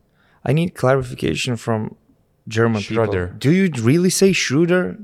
[0.44, 1.96] I need clarification from
[2.48, 3.26] German Schroeder.
[3.28, 3.40] people.
[3.40, 4.98] Do you really say Schroeder?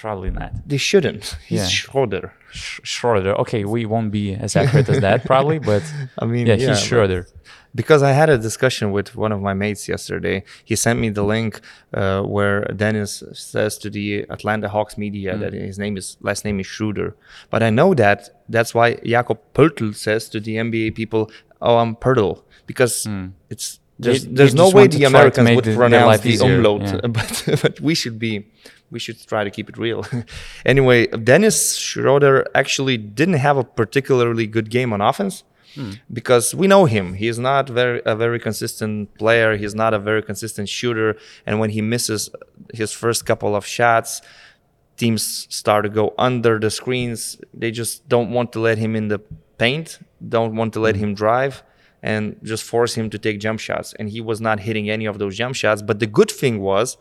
[0.00, 1.24] Probably not They shouldn't.
[1.48, 1.66] He's Yeah.
[1.66, 2.32] Schroeder.
[2.52, 3.32] Sch- Schroeder.
[3.42, 5.82] Okay, we won't be as accurate as that probably, but
[6.18, 7.26] I mean, yeah, yeah, he's Schroeder.
[7.74, 10.42] Because I had a discussion with one of my mates yesterday.
[10.64, 11.60] He sent me the link
[11.92, 16.58] uh, where Dennis says to the Atlanta Hawks media that his name is last name
[16.60, 17.14] is Schroeder.
[17.50, 21.22] But I know that that's why Jakob Pöltl says to the NBA people,
[21.60, 22.32] "Oh, I'm Pörtl,"
[22.66, 23.06] because
[23.50, 23.66] it's
[24.00, 27.00] there's, They- there's they no way the Americans would pronounce the umlaut, yeah.
[27.18, 27.32] but
[27.62, 28.46] but we should be
[28.90, 30.06] we should try to keep it real.
[30.66, 35.92] anyway, Dennis Schroeder actually didn't have a particularly good game on offense hmm.
[36.12, 37.14] because we know him.
[37.14, 39.56] he's not very a very consistent player.
[39.56, 42.30] He's not a very consistent shooter, and when he misses
[42.72, 44.22] his first couple of shots,
[44.96, 47.40] teams start to go under the screens.
[47.54, 49.20] They just don't want to let him in the
[49.58, 51.02] paint, don't want to let hmm.
[51.02, 51.62] him drive,
[52.02, 53.94] and just force him to take jump shots.
[53.98, 55.82] And he was not hitting any of those jump shots.
[55.82, 56.96] But the good thing was,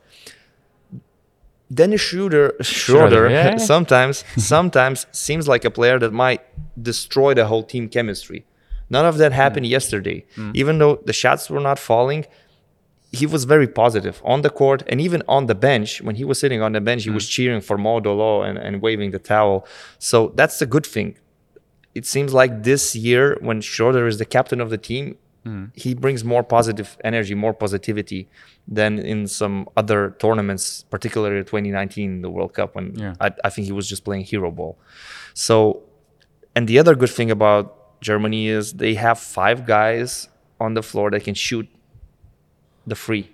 [1.73, 6.41] Dennis Schroeder, Schroeder yeah, sometimes sometimes seems like a player that might
[6.81, 8.45] destroy the whole team chemistry.
[8.89, 9.69] None of that happened mm.
[9.69, 10.25] yesterday.
[10.35, 10.55] Mm.
[10.55, 12.25] Even though the shots were not falling,
[13.11, 16.01] he was very positive on the court and even on the bench.
[16.01, 17.29] When he was sitting on the bench, he was mm.
[17.29, 19.67] cheering for Maodo Lo and, and waving the towel.
[19.99, 21.17] So that's a good thing.
[21.93, 25.65] It seems like this year, when Schroeder is the captain of the team, Mm.
[25.83, 28.21] he brings more positive energy, more positivity
[28.77, 33.13] than in some other tournaments, particularly 2019, the World Cup, when Yeah.
[33.25, 34.73] I, I think he was just playing hero ball.
[35.33, 35.53] So,
[36.55, 37.65] and the other good thing about
[38.01, 40.27] Germany is they have five guys
[40.59, 41.67] on the floor that can shoot
[42.85, 43.25] the free.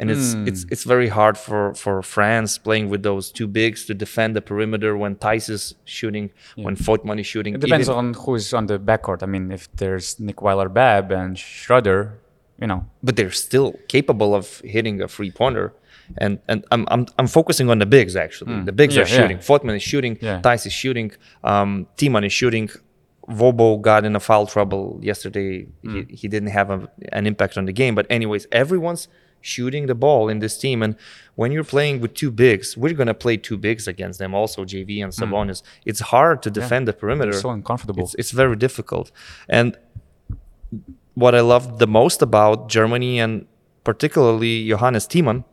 [0.00, 3.94] And it's it's it's very hard for, for France playing with those two bigs to
[3.94, 7.54] defend the perimeter when Theis is shooting, when Voigtmann is shooting.
[7.54, 9.22] It depends even- on who's on the backcourt.
[9.24, 12.00] I mean, if there's Nick Weiler-Babb and Schroeder,
[12.60, 15.72] you know, but they're still capable of hitting a free pointer.
[16.16, 18.62] And and I'm I'm, I'm focusing on the bigs actually.
[18.64, 18.98] The bigs Hmm.
[19.00, 19.18] Yeah, are yeah.
[19.20, 19.38] shooting.
[19.38, 20.16] Voigtmann is shooting.
[20.22, 20.40] Yeah.
[20.40, 21.10] Theis is shooting.
[21.42, 22.70] Um, is shooting.
[23.28, 25.66] Vobo got in a foul trouble yesterday.
[25.84, 25.94] Hmm.
[26.08, 27.94] He, he didn't have a, an impact on the game.
[27.94, 29.08] But anyways, everyone's
[29.40, 30.82] shooting the ball in this team.
[30.82, 30.96] And
[31.34, 34.34] when you're playing with two bigs, we're gonna play two bigs against them.
[34.34, 35.62] Also, JV and Sabonis.
[35.84, 37.32] It's hard to defend the perimeter.
[37.32, 37.40] Hmm.
[37.40, 38.04] so uncomfortable.
[38.04, 39.10] It's, it's very difficult.
[39.48, 39.76] And
[41.14, 43.46] what I loved the most about Germany and
[43.84, 45.44] particularly Johannes Thiemann,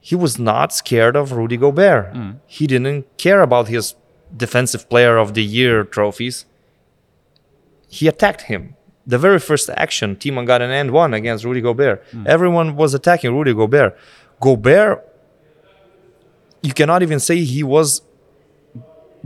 [0.00, 2.14] he was not scared of Rudy Gobert.
[2.46, 3.94] He didn't care about his
[4.36, 6.44] defensive player of the year trophies.
[7.88, 8.76] He attacked him.
[9.08, 12.04] The very first action, Thiemann got an end one against Rudy Gobert.
[12.12, 12.24] Hmm.
[12.26, 13.96] Everyone was attacking Rudy Gobert.
[14.40, 14.96] Gobert,
[16.62, 18.02] you cannot even say he was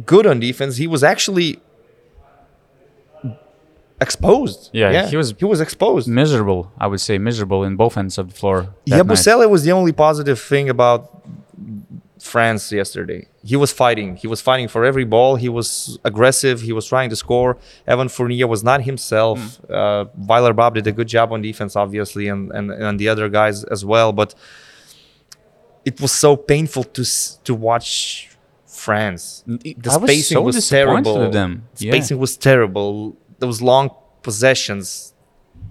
[0.06, 0.76] good on defense.
[0.76, 1.58] He was actually
[4.00, 4.70] exposed.
[4.72, 6.08] Yeah, yeah, he was- he was exposed.
[6.08, 8.58] miserable, I would say, miserable in both ends of the floor.
[8.86, 9.06] that
[9.40, 9.50] night.
[9.50, 11.00] Was the only positive thing about
[12.22, 13.26] France yesterday.
[13.42, 14.16] He was fighting.
[14.16, 15.36] He was fighting for every ball.
[15.36, 16.60] He was aggressive.
[16.60, 17.58] He was trying to score.
[17.86, 19.38] Evan Fournier was not himself.
[19.56, 19.74] Hmm.
[19.74, 23.64] Uh, Weiler-Babb did a good job on defense, obviously, and, and, and the other guys
[23.64, 24.12] as well.
[24.12, 24.34] But
[25.84, 27.04] it was so painful to
[27.44, 28.28] to watch
[28.66, 29.42] France.
[29.46, 31.30] The I was spacing so was, terrible.
[31.30, 31.68] them.
[31.78, 31.92] Yeah.
[31.92, 33.16] Spacing was terrible.
[33.40, 33.90] Those long
[34.22, 35.11] possessions,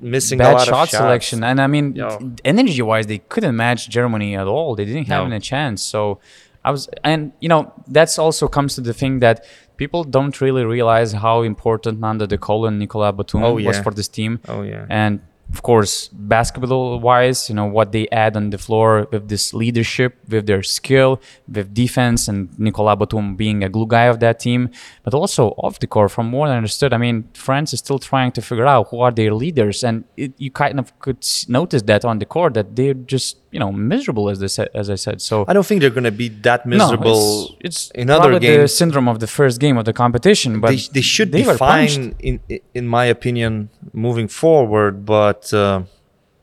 [0.01, 0.91] missing a bad lot shot of shots.
[0.97, 1.43] selection.
[1.43, 2.17] And I mean, Yeah.
[2.43, 4.75] energy wise, they couldn't match Germany at all.
[4.75, 5.31] They didn't have No.
[5.31, 5.81] any chance.
[5.83, 6.19] So
[6.65, 9.45] I was, and you know, that's also comes to the thing that
[9.77, 13.91] people don't really realize how important Nando De Colo and Nicolas Batum Oh, was for
[13.93, 14.39] this team.
[14.47, 14.85] Oh yeah.
[14.89, 15.21] And
[15.53, 20.17] of course, basketball wise, you know, what they add on the floor with this leadership,
[20.29, 24.69] with their skill, with defense, and Nicolas Batum being a glue guy of that team.
[25.03, 28.31] But also off the court, from what I understood, I mean, France is still trying
[28.33, 29.83] to figure out who are their leaders.
[29.83, 33.59] And it, you kind of could notice that on the court that they're just, you
[33.59, 35.21] know, miserable, as, they said, as I said.
[35.21, 38.29] So I don't think they're going to be that no, miserable it's, it's in other
[38.29, 40.61] probably the syndrome of the first game of the competition.
[40.61, 41.97] But They, they should be were punished.
[41.97, 42.39] fine, in
[42.73, 45.05] in my opinion, moving forward.
[45.05, 45.83] But uh,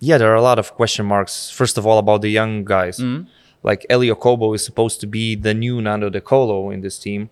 [0.00, 1.50] yeah, there are a lot of question marks.
[1.50, 3.22] First of all, about the young guys, Mm-hmm.
[3.70, 7.30] like Elie Okobo is supposed to be the new Nando De Colo in this team,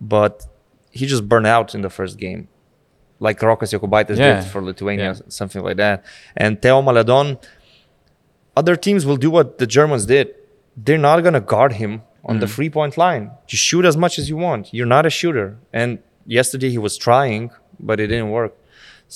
[0.00, 0.34] but
[0.90, 2.48] he just burned out in the first game,
[3.20, 4.40] like Rokas Jokubaitis Yeah.
[4.40, 5.20] did for Lithuania, Yeah.
[5.28, 5.96] something like that.
[6.36, 7.38] And Teo Maledon,
[8.60, 10.26] other teams will do what the Germans did.
[10.84, 11.92] They're not going to guard him
[12.30, 12.54] on the Mm.
[12.54, 13.24] three point line.
[13.50, 14.62] Just shoot as much as you want.
[14.76, 15.48] You're not a shooter.
[15.80, 15.90] And
[16.38, 17.42] yesterday he was trying,
[17.88, 18.52] but it didn't work.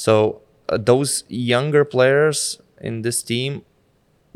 [0.05, 0.13] So
[0.69, 1.11] uh, those
[1.55, 2.39] younger players
[2.89, 3.51] in this team,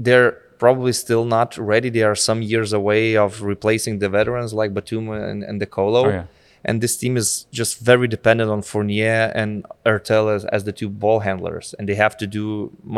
[0.07, 0.33] they're
[0.65, 1.89] probably still not ready.
[1.97, 6.03] They are some years away of replacing the veterans like Batum and, and De Colo.
[6.07, 6.25] Oh, yeah.
[6.69, 7.29] And this team is
[7.61, 9.51] just very dependent on Fournier and
[9.87, 11.67] Heurtel as, as the two ball handlers.
[11.79, 12.45] And they have to do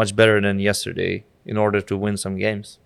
[0.01, 1.15] much better than yesterday
[1.49, 2.79] in order to win some games.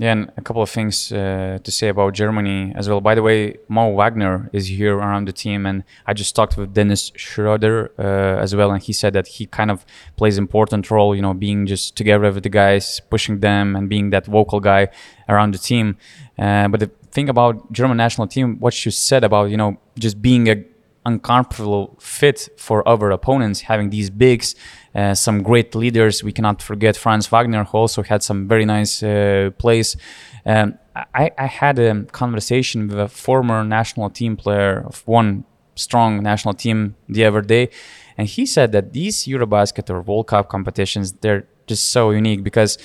[0.00, 3.02] Yeah, and a couple of things uh, to say about Germany as well.
[3.02, 6.72] By the way, Mo Wagner is here around the team, and I just talked with
[6.72, 9.84] Dennis Schroeder uh, as well, and he said that he kind of
[10.16, 14.08] plays important role, you know, being just together with the guys, pushing them, and being
[14.08, 14.88] that vocal guy
[15.28, 15.98] around the team.
[16.38, 20.22] Uh, but the thing about German national team, what you said about, you know, just
[20.22, 20.64] being a
[21.06, 24.54] uncomfortable fit for other opponents, having these bigs,
[24.94, 26.22] uh, some great leaders.
[26.22, 29.96] We cannot forget Franz Wagner, who also had some very nice uh, plays.
[30.44, 30.78] Um,
[31.14, 36.54] I, I had a conversation with a former national team player of one strong national
[36.54, 37.70] team the other day,
[38.18, 42.76] and he said that these Eurobasket or World Cup competitions, they're just so unique because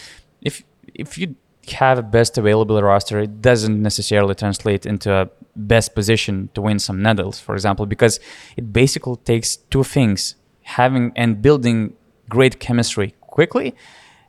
[0.41, 1.35] if if you
[1.71, 6.79] have a best available roster, it doesn't necessarily translate into a best position to win
[6.79, 8.19] some medals, for example, because
[8.57, 11.93] it basically takes two things having and building
[12.29, 13.73] great chemistry quickly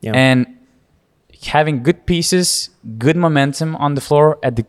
[0.03, 0.12] Yeah.
[0.14, 0.46] and
[1.46, 4.64] having good pieces, good momentum on the floor at the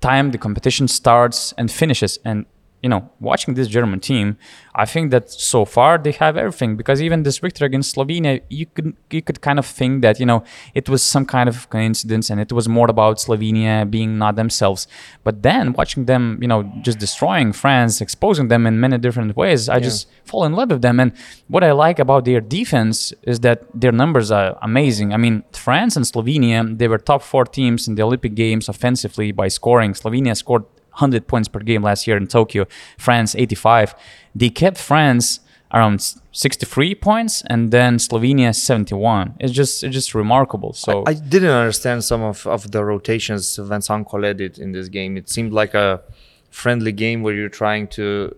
[0.00, 2.18] time the competition starts and finishes.
[2.24, 2.46] And
[2.82, 4.36] you know, watching this German team,
[4.74, 8.66] I think that so far they have everything because even this victory against Slovenia, you
[8.66, 12.30] could you could kind of think that you know it was some kind of coincidence
[12.30, 14.86] and it was more about Slovenia being not themselves.
[15.24, 19.68] But then watching them, you know, just destroying France, exposing them in many different ways,
[19.68, 21.00] I just fall in love with them.
[21.00, 21.12] And
[21.48, 25.14] what I like about their defense is that their numbers are amazing.
[25.14, 29.32] I mean, France and Slovenia, they were top four teams in the Olympic Games offensively
[29.32, 29.94] by scoring.
[29.94, 30.64] Slovenia scored
[30.96, 32.66] 100 points per game last year in Tokyo,
[32.98, 33.94] France 85.
[34.34, 35.40] They kept France
[35.72, 36.00] around
[36.32, 39.34] 63 points and then Slovenia 71.
[39.40, 40.72] It's just it's just remarkable.
[40.72, 44.88] So I, I didn't understand some of, of the rotations Vincent Collet did in this
[44.88, 45.16] game.
[45.16, 46.02] It seemed like a
[46.50, 48.34] friendly game where you're trying to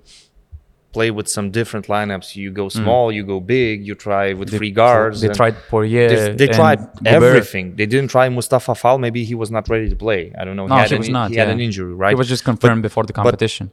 [0.93, 2.37] play with some different lineups.
[2.37, 2.79] You go hmm.
[2.81, 5.21] small, you go big, you try with three guards.
[5.21, 6.09] they tried Poirier.
[6.09, 7.07] They, they tried Gobert.
[7.07, 7.77] everything.
[7.77, 8.99] They didn't try Moustapha Fall.
[8.99, 10.33] Maybe he was not ready to play.
[10.39, 10.67] I don't know.
[10.67, 12.13] No, he had, he an, was not, he had an injury, right?
[12.13, 13.71] It was just confirmed before the competition.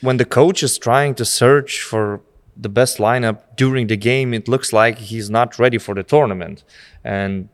[0.00, 2.20] when the coach is trying to search for
[2.56, 6.62] the best lineup during the game, it looks like he's not ready for the tournament.
[7.04, 7.48] And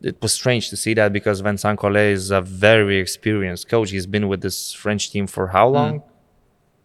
[0.00, 3.90] it was strange to see that because Vincent Collet is a very experienced coach.
[3.90, 5.74] He's been with this French team for how hmm.
[5.74, 6.02] long?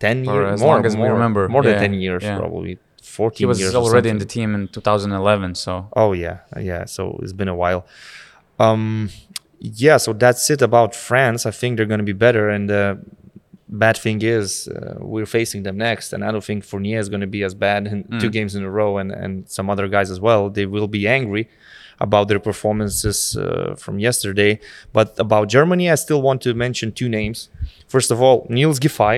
[0.02, 0.32] 10 Hmm.
[0.32, 0.54] Years?
[0.56, 1.48] as more, long as we remember.
[1.56, 2.38] More than Yeah, 10 years, yeah.
[2.38, 2.78] probably.
[3.04, 3.76] 14 he was years.
[3.76, 5.56] already in the team in 2011.
[5.56, 6.38] So Oh yeah,
[6.70, 6.86] yeah.
[6.86, 7.82] So it's been a while.
[8.60, 9.10] Um,
[9.60, 9.98] yeah.
[9.98, 11.46] So that's it about France.
[11.46, 12.50] I think they're going to be better.
[12.56, 12.84] And the
[13.86, 17.22] bad thing is, uh, we're facing them next, and I don't think Fournier is going
[17.22, 20.10] to be as bad in two games in a row, and and some other guys
[20.12, 20.42] as well.
[20.58, 21.44] They will be angry
[22.00, 24.60] about their performances uh, from yesterday.
[24.98, 27.50] But about Germany, I still want to mention two names.
[27.88, 29.18] First of all, Niels Giffey.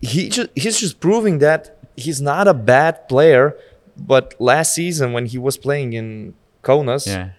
[0.00, 3.56] He, just, he's just proving that he's not a bad player.
[3.96, 7.30] But last season, when he was playing in Kaunas, yeah,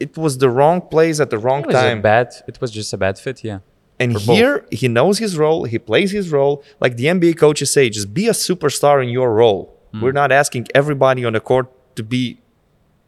[0.00, 2.02] it was the wrong place at the wrong it time.
[2.02, 2.32] bad.
[2.48, 3.44] It was just a bad fit.
[3.44, 3.60] Yeah.
[4.00, 4.36] and for both.
[4.36, 5.64] here, he knows his role.
[5.64, 6.64] He plays his role.
[6.80, 9.76] Like the NBA coaches say, just be a superstar in your role.
[9.92, 10.00] Hmm.
[10.00, 12.40] We're not asking everybody on the court to be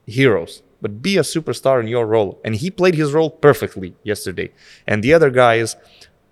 [0.07, 2.41] heroes, but be a superstar in your role.
[2.45, 4.53] And he played his role perfectly yesterday.
[4.87, 5.77] And the other guy is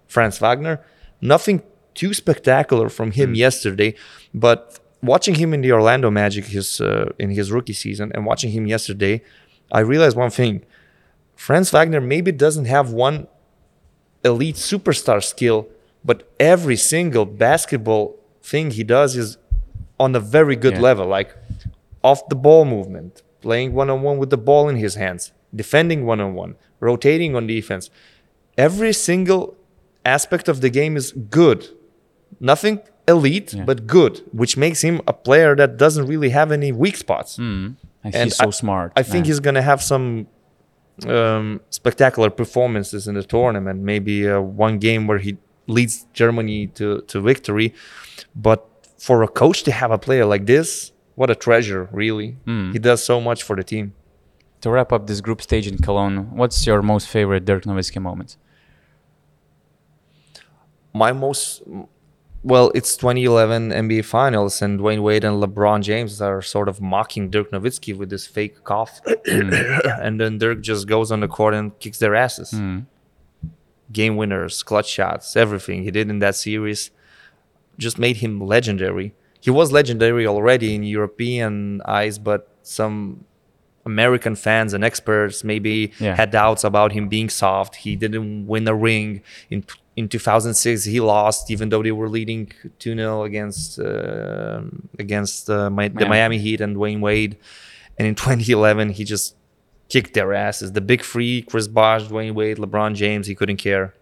[0.06, 0.84] Franz Wagner.
[1.20, 1.62] Nothing
[1.94, 3.94] too spectacular from him yesterday,
[4.32, 8.50] but watching him in the Orlando Magic his uh, in his rookie season and watching
[8.52, 9.22] him yesterday,
[9.72, 10.64] I realized one thing.
[11.36, 13.26] Franz Wagner maybe doesn't have one
[14.24, 15.68] elite superstar skill,
[16.04, 19.38] but every single basketball thing he does is
[19.98, 20.80] on a very good Yeah.
[20.88, 21.34] level, like
[22.02, 26.04] off the ball movement, playing one on one with the ball in his hands, defending
[26.06, 27.90] one on one, rotating on defense.
[28.58, 29.56] Every single
[30.04, 31.68] aspect of the game is good.
[32.40, 33.64] Nothing elite, Yeah.
[33.64, 37.38] but good, which makes him a player that doesn't really have any weak spots.
[37.38, 38.92] And, And he's so I- smart.
[38.96, 39.24] I think man.
[39.26, 40.26] he's gonna have some
[41.06, 43.80] um, spectacular performances in the tournament.
[43.80, 45.36] Maybe uh, one game where he
[45.66, 47.72] leads Germany to to victory.
[48.34, 48.60] But
[48.98, 51.88] for a coach to have a player like this, what a treasure!
[51.92, 52.72] Really, Hmm.
[52.72, 53.92] he does so much for the team.
[54.60, 58.36] To wrap up this group stage in Cologne, what's your most favorite Dirk Nowitzki moment?
[60.92, 61.62] My most
[62.42, 67.28] well, it's 2011 NBA Finals, and Dwyane Wade and LeBron James are sort of mocking
[67.28, 70.00] Dirk Nowitzki with this fake cough, mm.
[70.02, 72.52] and then Dirk just goes on the court and kicks their asses.
[72.52, 72.80] Hmm.
[73.92, 76.90] Game winners, clutch shots, everything he did in that series
[77.76, 79.14] just made him legendary.
[79.40, 83.24] He was legendary already in European eyes, but some
[83.84, 86.14] American fans and experts maybe Yeah.
[86.14, 87.76] had doubts about him being soft.
[87.76, 89.64] He didn't win a ring in
[89.96, 90.84] in 2006.
[90.84, 94.62] He lost, even though they were leading 2-0 against uh,
[94.98, 96.08] against uh, my, the Miami.
[96.08, 97.38] Miami Heat and Dwyane Wade.
[97.98, 99.36] And in 2011, he just
[99.88, 100.72] kicked their asses.
[100.72, 103.26] The big three: Chris Bosh, Dwyane Wade, LeBron James.
[103.26, 103.94] He couldn't care.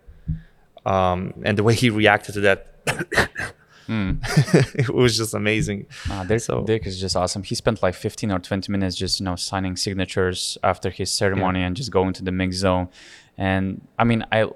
[0.87, 3.55] Um, and the way he reacted to that,
[4.75, 5.87] it was just amazing.
[6.11, 7.43] Uh, Dirk, So- Dirk is just awesome.
[7.43, 11.63] He spent like 15 or 20 minutes just you know signing signatures after his ceremony
[11.63, 12.89] and just going to the mix zone.
[13.37, 14.49] And I mean, I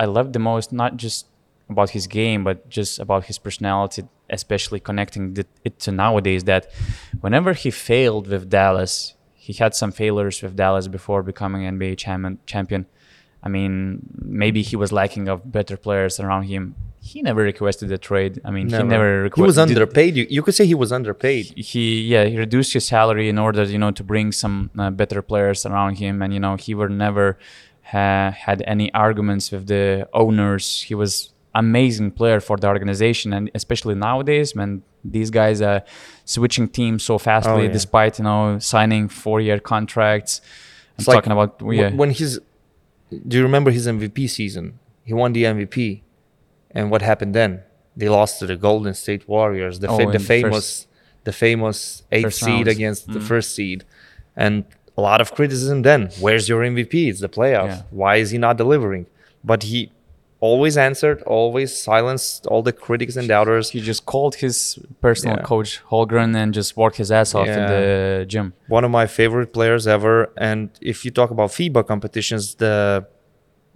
[0.00, 1.26] I love the most not just
[1.68, 6.44] about his game, but just about his personality, especially connecting the, it to nowadays.
[6.44, 6.70] That
[7.20, 11.96] whenever he failed with Dallas, he had some failures with Dallas before becoming NBA.
[12.46, 12.86] Champion.
[13.42, 16.74] I mean, maybe he was lacking of better players around him.
[17.12, 18.34] He never requested a trade.
[18.46, 19.58] I mean, he never He was requested.
[19.66, 20.12] underpaid.
[20.18, 21.44] You, you could say he was underpaid.
[21.72, 25.20] he yeah he reduced his salary in order you know to bring some uh, better
[25.30, 27.26] players around him and you know he were never
[27.92, 29.84] ha- had any arguments with the
[30.22, 31.12] owners he was
[31.64, 34.70] amazing player for the organization and especially nowadays when
[35.16, 35.80] these guys are
[36.34, 37.72] switching teams so fastly Oh, yeah.
[37.78, 40.46] despite you know signing four year contracts i'm
[40.98, 42.30] It's like talking about yeah When his,
[43.28, 44.64] do you remember his MVP season?
[45.08, 45.78] He won the MVP.
[46.70, 47.62] And what happened then?
[47.96, 50.86] They lost to the Golden State Warriors, the, Oh, fa- in the the famous,
[51.24, 52.68] the famous eighth First seed rounds.
[52.68, 53.26] against the mm-hmm.
[53.26, 53.84] first seed,
[54.36, 54.64] and
[54.96, 55.82] a lot of criticism.
[55.82, 57.08] Then, where's your MVP?
[57.10, 57.68] It's the playoffs.
[57.78, 57.82] Yeah.
[57.90, 59.06] Why is he not delivering?
[59.44, 59.90] But he
[60.40, 63.70] always answered, always silenced all the critics and doubters.
[63.70, 65.42] He just called his personal Yeah.
[65.42, 68.52] coach Holgren and just worked his ass off in the gym.
[68.68, 70.30] one of my favorite players ever.
[70.36, 73.04] And if you talk about FIBA competitions, the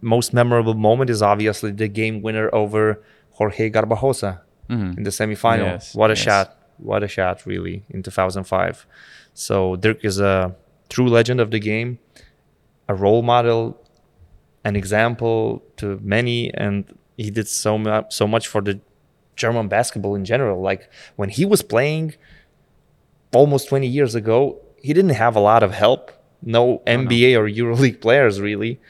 [0.02, 5.58] most memorable moment is obviously the game winner over Jorge Garbajosa in the semifinal.
[5.58, 5.64] Mm-hmm.
[5.64, 6.22] Yes, what a yes.
[6.22, 6.56] shot!
[6.78, 8.86] What a shot, really, in 2005.
[9.34, 10.56] So Dirk is a
[10.88, 11.98] true legend of the game,
[12.88, 13.80] a role model,
[14.64, 16.84] an example to many, and
[17.16, 18.80] he did so much, so much for the
[19.36, 20.60] German basketball in general.
[20.60, 22.14] Like when he was playing,
[23.34, 26.10] almost 20 years ago, he didn't have a lot of help.
[26.42, 28.80] No NBA or EuroLeague players really.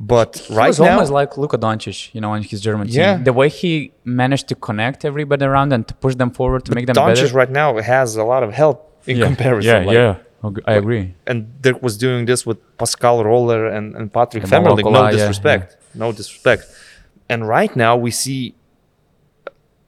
[0.00, 3.00] But He right was now, almost like Luka Doncic, you know, on his German team.
[3.00, 3.16] Yeah.
[3.16, 6.86] The way he managed to connect everybody around and to push them forward to make
[6.86, 7.34] them Doncic better.
[7.34, 8.76] right now has a lot of help
[9.06, 9.26] in yeah.
[9.26, 9.70] comparison.
[9.82, 10.16] Yeah, like- yeah.
[10.66, 11.14] I agree.
[11.26, 14.52] And Dirk was doing this with Pascal Roller and, and Patrick And.
[14.52, 15.76] Molokola, No yeah, disrespect.
[15.94, 16.62] No disrespect.
[17.28, 18.54] And right now we see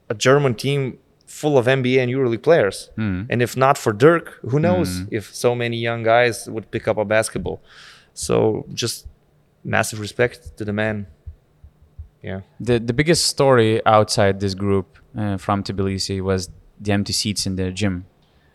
[0.08, 2.90] a German team full of NBA and EuroLeague players.
[2.96, 3.22] Hmm.
[3.30, 6.96] And if not for Dirk, who knows if so many young guys would pick up
[6.98, 7.62] a basketball.
[8.12, 9.06] So just
[9.64, 11.06] massive respect to the man.
[12.22, 12.40] Yeah.
[12.58, 17.56] The the biggest story outside this group uh, from Tbilisi was the empty seats in
[17.56, 18.06] the gym.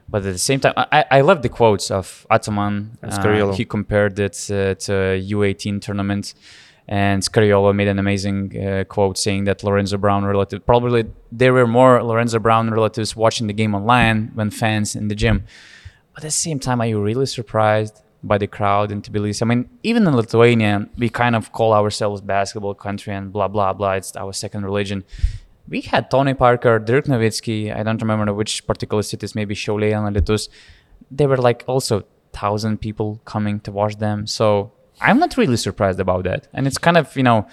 [0.08, 2.98] But at the same time, I, I love the quotes of Ataman.
[3.02, 6.36] Uh, he compared it uh, to a U18 tournament.
[6.88, 11.66] And Scariolo made an amazing uh, quote saying that Lorenzo Brown relative probably there were
[11.66, 15.46] more Lorenzo Brown relatives watching the game online than fans in the gym.
[16.14, 19.42] But at the same time, are you really surprised by the crowd in Tbilisi?
[19.42, 23.74] I mean, even in Lithuania, we kind of call ourselves basketball country and blah blah
[23.74, 23.94] blah.
[23.94, 25.04] It's our second religion.
[25.68, 27.76] We had Tony Parker, Dirk Nowitzki.
[27.76, 30.50] I don't remember which particular cities, maybe Šiauliai and Alytus.
[31.10, 32.04] They were like also
[32.34, 34.28] thousand people coming to watch them.
[34.28, 34.72] So
[35.02, 36.48] I'm not really surprised about that.
[36.54, 37.48] And it's kind of you know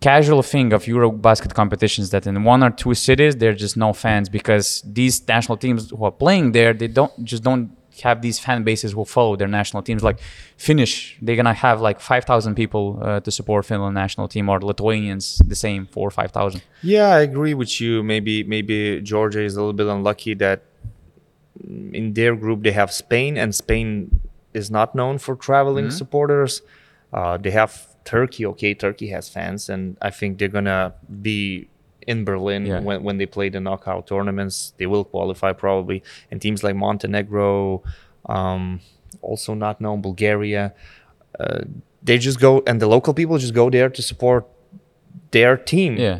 [0.00, 3.76] casual thing of Euro basket competitions that in one or two cities there are just
[3.76, 8.20] no fans because these national teams who are playing there they don't just don't have
[8.22, 10.18] these fan bases who follow their national teams like
[10.56, 15.40] Finnish they're gonna have like 5,000 people uh, to support Finland national team or Lithuanians
[15.46, 18.02] the same four or 5,000 Yeah, I agree with you.
[18.02, 20.62] Maybe maybe Georgia is a little bit unlucky that
[21.92, 24.20] in their group they have Spain, and Spain
[24.52, 25.96] is not known for traveling Mm-hmm.
[25.96, 26.62] supporters.
[27.12, 27.72] Uh, they have
[28.04, 28.44] Turkey.
[28.46, 31.68] Okay, Turkey has fans, and I think they're gonna be
[32.06, 32.80] in Berlin Yeah.
[32.80, 34.72] when, when they play the knockout tournaments.
[34.78, 37.82] They will qualify probably, and teams like Montenegro,
[38.28, 38.80] um,
[39.22, 40.72] also not known Bulgaria.
[41.38, 41.60] Uh,
[42.02, 44.46] they just go, and the local people just go there to support
[45.32, 46.18] their team yeah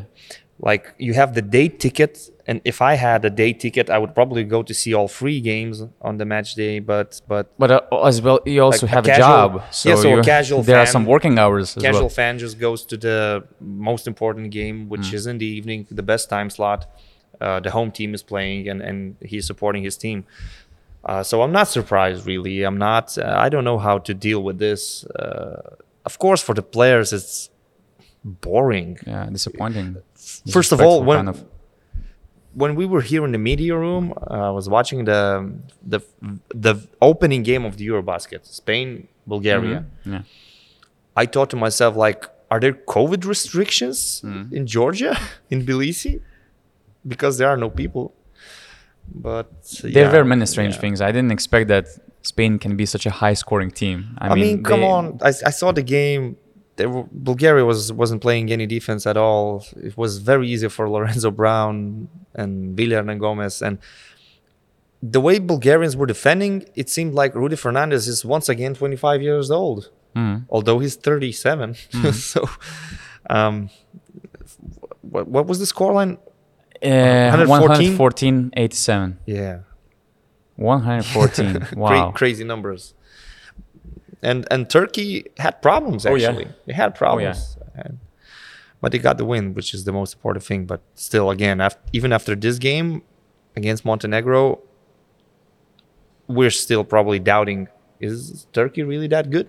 [0.59, 4.14] like you have the day ticket and if i had a day ticket i would
[4.14, 7.80] probably go to see all three games on the match day but but but uh,
[8.07, 10.78] as well you also Like have a, casual- job so, yeah, so a casual there
[10.78, 12.09] are some working hours as casual well.
[12.09, 15.14] fan just goes to the most important game which Mm.
[15.14, 16.86] is in the evening the best time slot
[17.40, 20.24] uh, the home team is playing and and he's supporting his team.
[21.04, 22.57] Uh, so i'm not surprised really.
[22.68, 25.04] I'm not uh, i don't know how to deal with this.
[25.04, 25.61] Uh,
[26.09, 27.50] of course for the players it's
[28.47, 29.89] boring yeah disappointing
[30.57, 31.39] First of all, when kind of.
[32.62, 35.22] when we were here in the media room, uh, I was watching the
[35.93, 36.01] the
[36.66, 36.74] the
[37.11, 38.89] opening game of the EuroBasket, Spain
[39.33, 39.79] Bulgaria.
[39.85, 40.12] Mhm.
[40.14, 40.22] yeah
[41.22, 42.20] I thought to myself, like,
[42.53, 44.53] are there COVID restrictions Mm.
[44.59, 45.12] in Georgia,
[45.53, 46.12] in Tbilisi,
[47.12, 48.05] because there are no people.
[49.29, 49.47] But
[49.95, 50.81] there were many strange yeah.
[50.85, 50.97] things.
[51.09, 51.85] I didn't expect that
[52.33, 53.99] Spain can be such a high scoring team.
[54.18, 55.05] I, I, mean, come they- on!
[55.29, 56.24] I, I saw the game.
[56.77, 59.64] They were, Bulgaria was wasn't playing any defense at all.
[59.89, 63.79] It was very easy for Lorenzo Brown and Villar and Gomez, and
[65.03, 69.51] the way Bulgarians were defending, it seemed like Rudy Fernandez is once again 25 years
[69.51, 70.45] old, Mm.
[70.49, 71.74] although he's 37.
[71.74, 72.11] Mm-hmm.
[72.33, 72.49] so,
[73.29, 73.68] um,
[75.03, 76.14] what, what was the scoreline?
[76.83, 77.99] Uh, 114?
[77.99, 79.18] 114, 87.
[79.27, 79.59] Yeah,
[80.57, 81.61] 114.
[81.61, 82.11] Cra- wow.
[82.12, 82.95] crazy numbers.
[84.23, 86.29] And and Turkey had problems Oh, yeah.
[86.29, 86.49] actually.
[86.67, 87.57] They had problems.
[87.75, 87.99] And-
[88.81, 90.67] but they got the win, which is the most important thing.
[90.67, 93.03] But still, again, af- even after this game
[93.57, 94.61] against Montenegro,
[96.29, 97.69] we're still probably doubting:
[98.01, 99.49] Is Turkey really that good?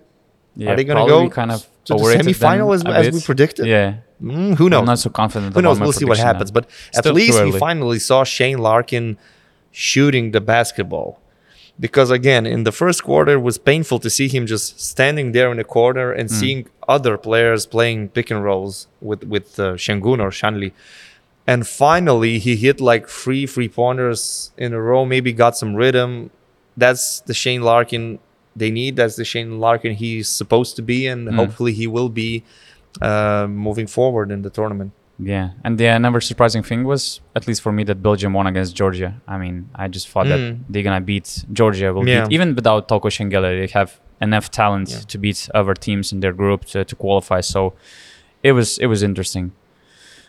[0.56, 3.66] Yeah, Are they going to go kind of to the semifinal as, as we predicted?
[3.66, 3.98] Yeah.
[4.22, 4.80] Mm, who knows?
[4.80, 5.54] I'm not so confident.
[5.54, 5.78] Who knows?
[5.78, 6.32] We'll see what prediction now.
[6.32, 6.50] happens.
[6.50, 6.64] But
[6.94, 9.18] at Still too least we finally saw Shane Larkin
[9.70, 11.20] shooting the basketball.
[11.80, 15.50] Because again in the first quarter it was painful to see him just standing there
[15.50, 20.20] in the corner and seeing other players playing pick and rolls with with uh, Şengün
[20.20, 20.72] or Şanlı
[21.46, 26.30] and finally he hit like three three pointers in a row maybe got some rhythm.
[26.76, 28.18] That's the Shane Larkin
[28.56, 28.96] they need.
[28.96, 32.42] That's the Shane Larkin he's supposed to be and hopefully he will be
[33.00, 37.60] uh, moving forward in the tournament Yeah, and the another surprising thing was, at least
[37.60, 39.20] for me, that Belgium won against Georgia.
[39.26, 40.60] I mean, I just thought that Mm.
[40.68, 41.92] they're gonna beat Georgia.
[41.92, 42.22] Will Yeah.
[42.26, 44.98] beat even without Toko Shengelia, they have enough talent Yeah.
[45.08, 47.40] to beat other teams in their group to, to qualify.
[47.40, 47.72] So
[48.44, 49.50] it was it was interesting.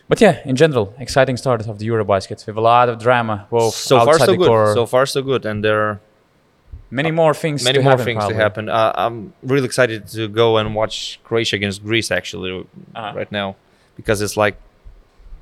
[0.08, 3.46] But yeah, in general, exciting start of the Eurobasket with a lot of drama.
[3.48, 6.00] Both so far so good so far so good and there are
[6.90, 7.62] many more things.
[7.62, 8.42] many to more happen, things to probably.
[8.42, 8.68] happen.
[8.68, 12.50] Uh, I'm really excited to go and watch Croatia against Greece actually
[12.96, 13.12] Uh-huh.
[13.20, 13.54] right now
[13.96, 14.56] because it's like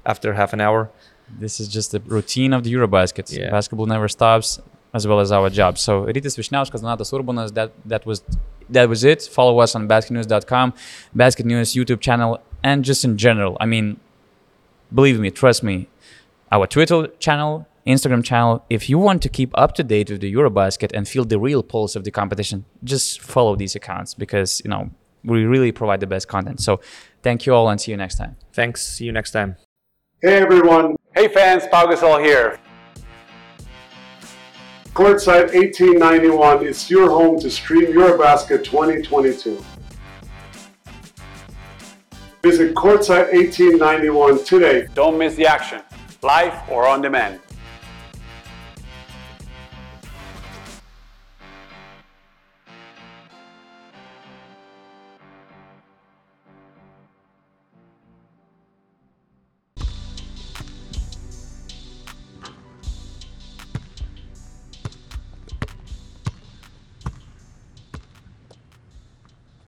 [0.09, 0.91] after half an hour.
[1.39, 3.27] This is just the routine of the Eurobasket.
[3.31, 3.51] Yeah.
[3.51, 4.59] Basketball never stops,
[4.95, 5.79] as well as our job.
[5.79, 8.23] So Rytis Vysniauskas, Donatas Urbonas, that that was
[8.71, 9.23] that was it.
[9.23, 10.75] Follow us on basketnews.com,
[11.15, 13.57] Basket News YouTube channel, and just in general.
[13.61, 14.01] I mean,
[14.93, 15.89] believe me, trust me,
[16.51, 18.65] our Twitter channel, Instagram channel.
[18.71, 21.63] If you want to keep up to date with the Eurobasket and feel the real
[21.63, 24.91] pulse of the competition, just follow these accounts because you know
[25.25, 26.61] we really provide the best content.
[26.61, 26.81] So
[27.23, 28.37] thank you all and see you next time.
[28.53, 28.87] Thanks.
[28.87, 29.68] See you next time.
[30.21, 32.59] Hey everyone, Hey fans, Pau Gasol here.
[34.93, 39.65] Courtside 1891 is your home to stream Eurobasket 2022.
[42.43, 45.83] Visit Courtside 1891 today Don't miss the action,
[46.21, 47.39] live or on demand.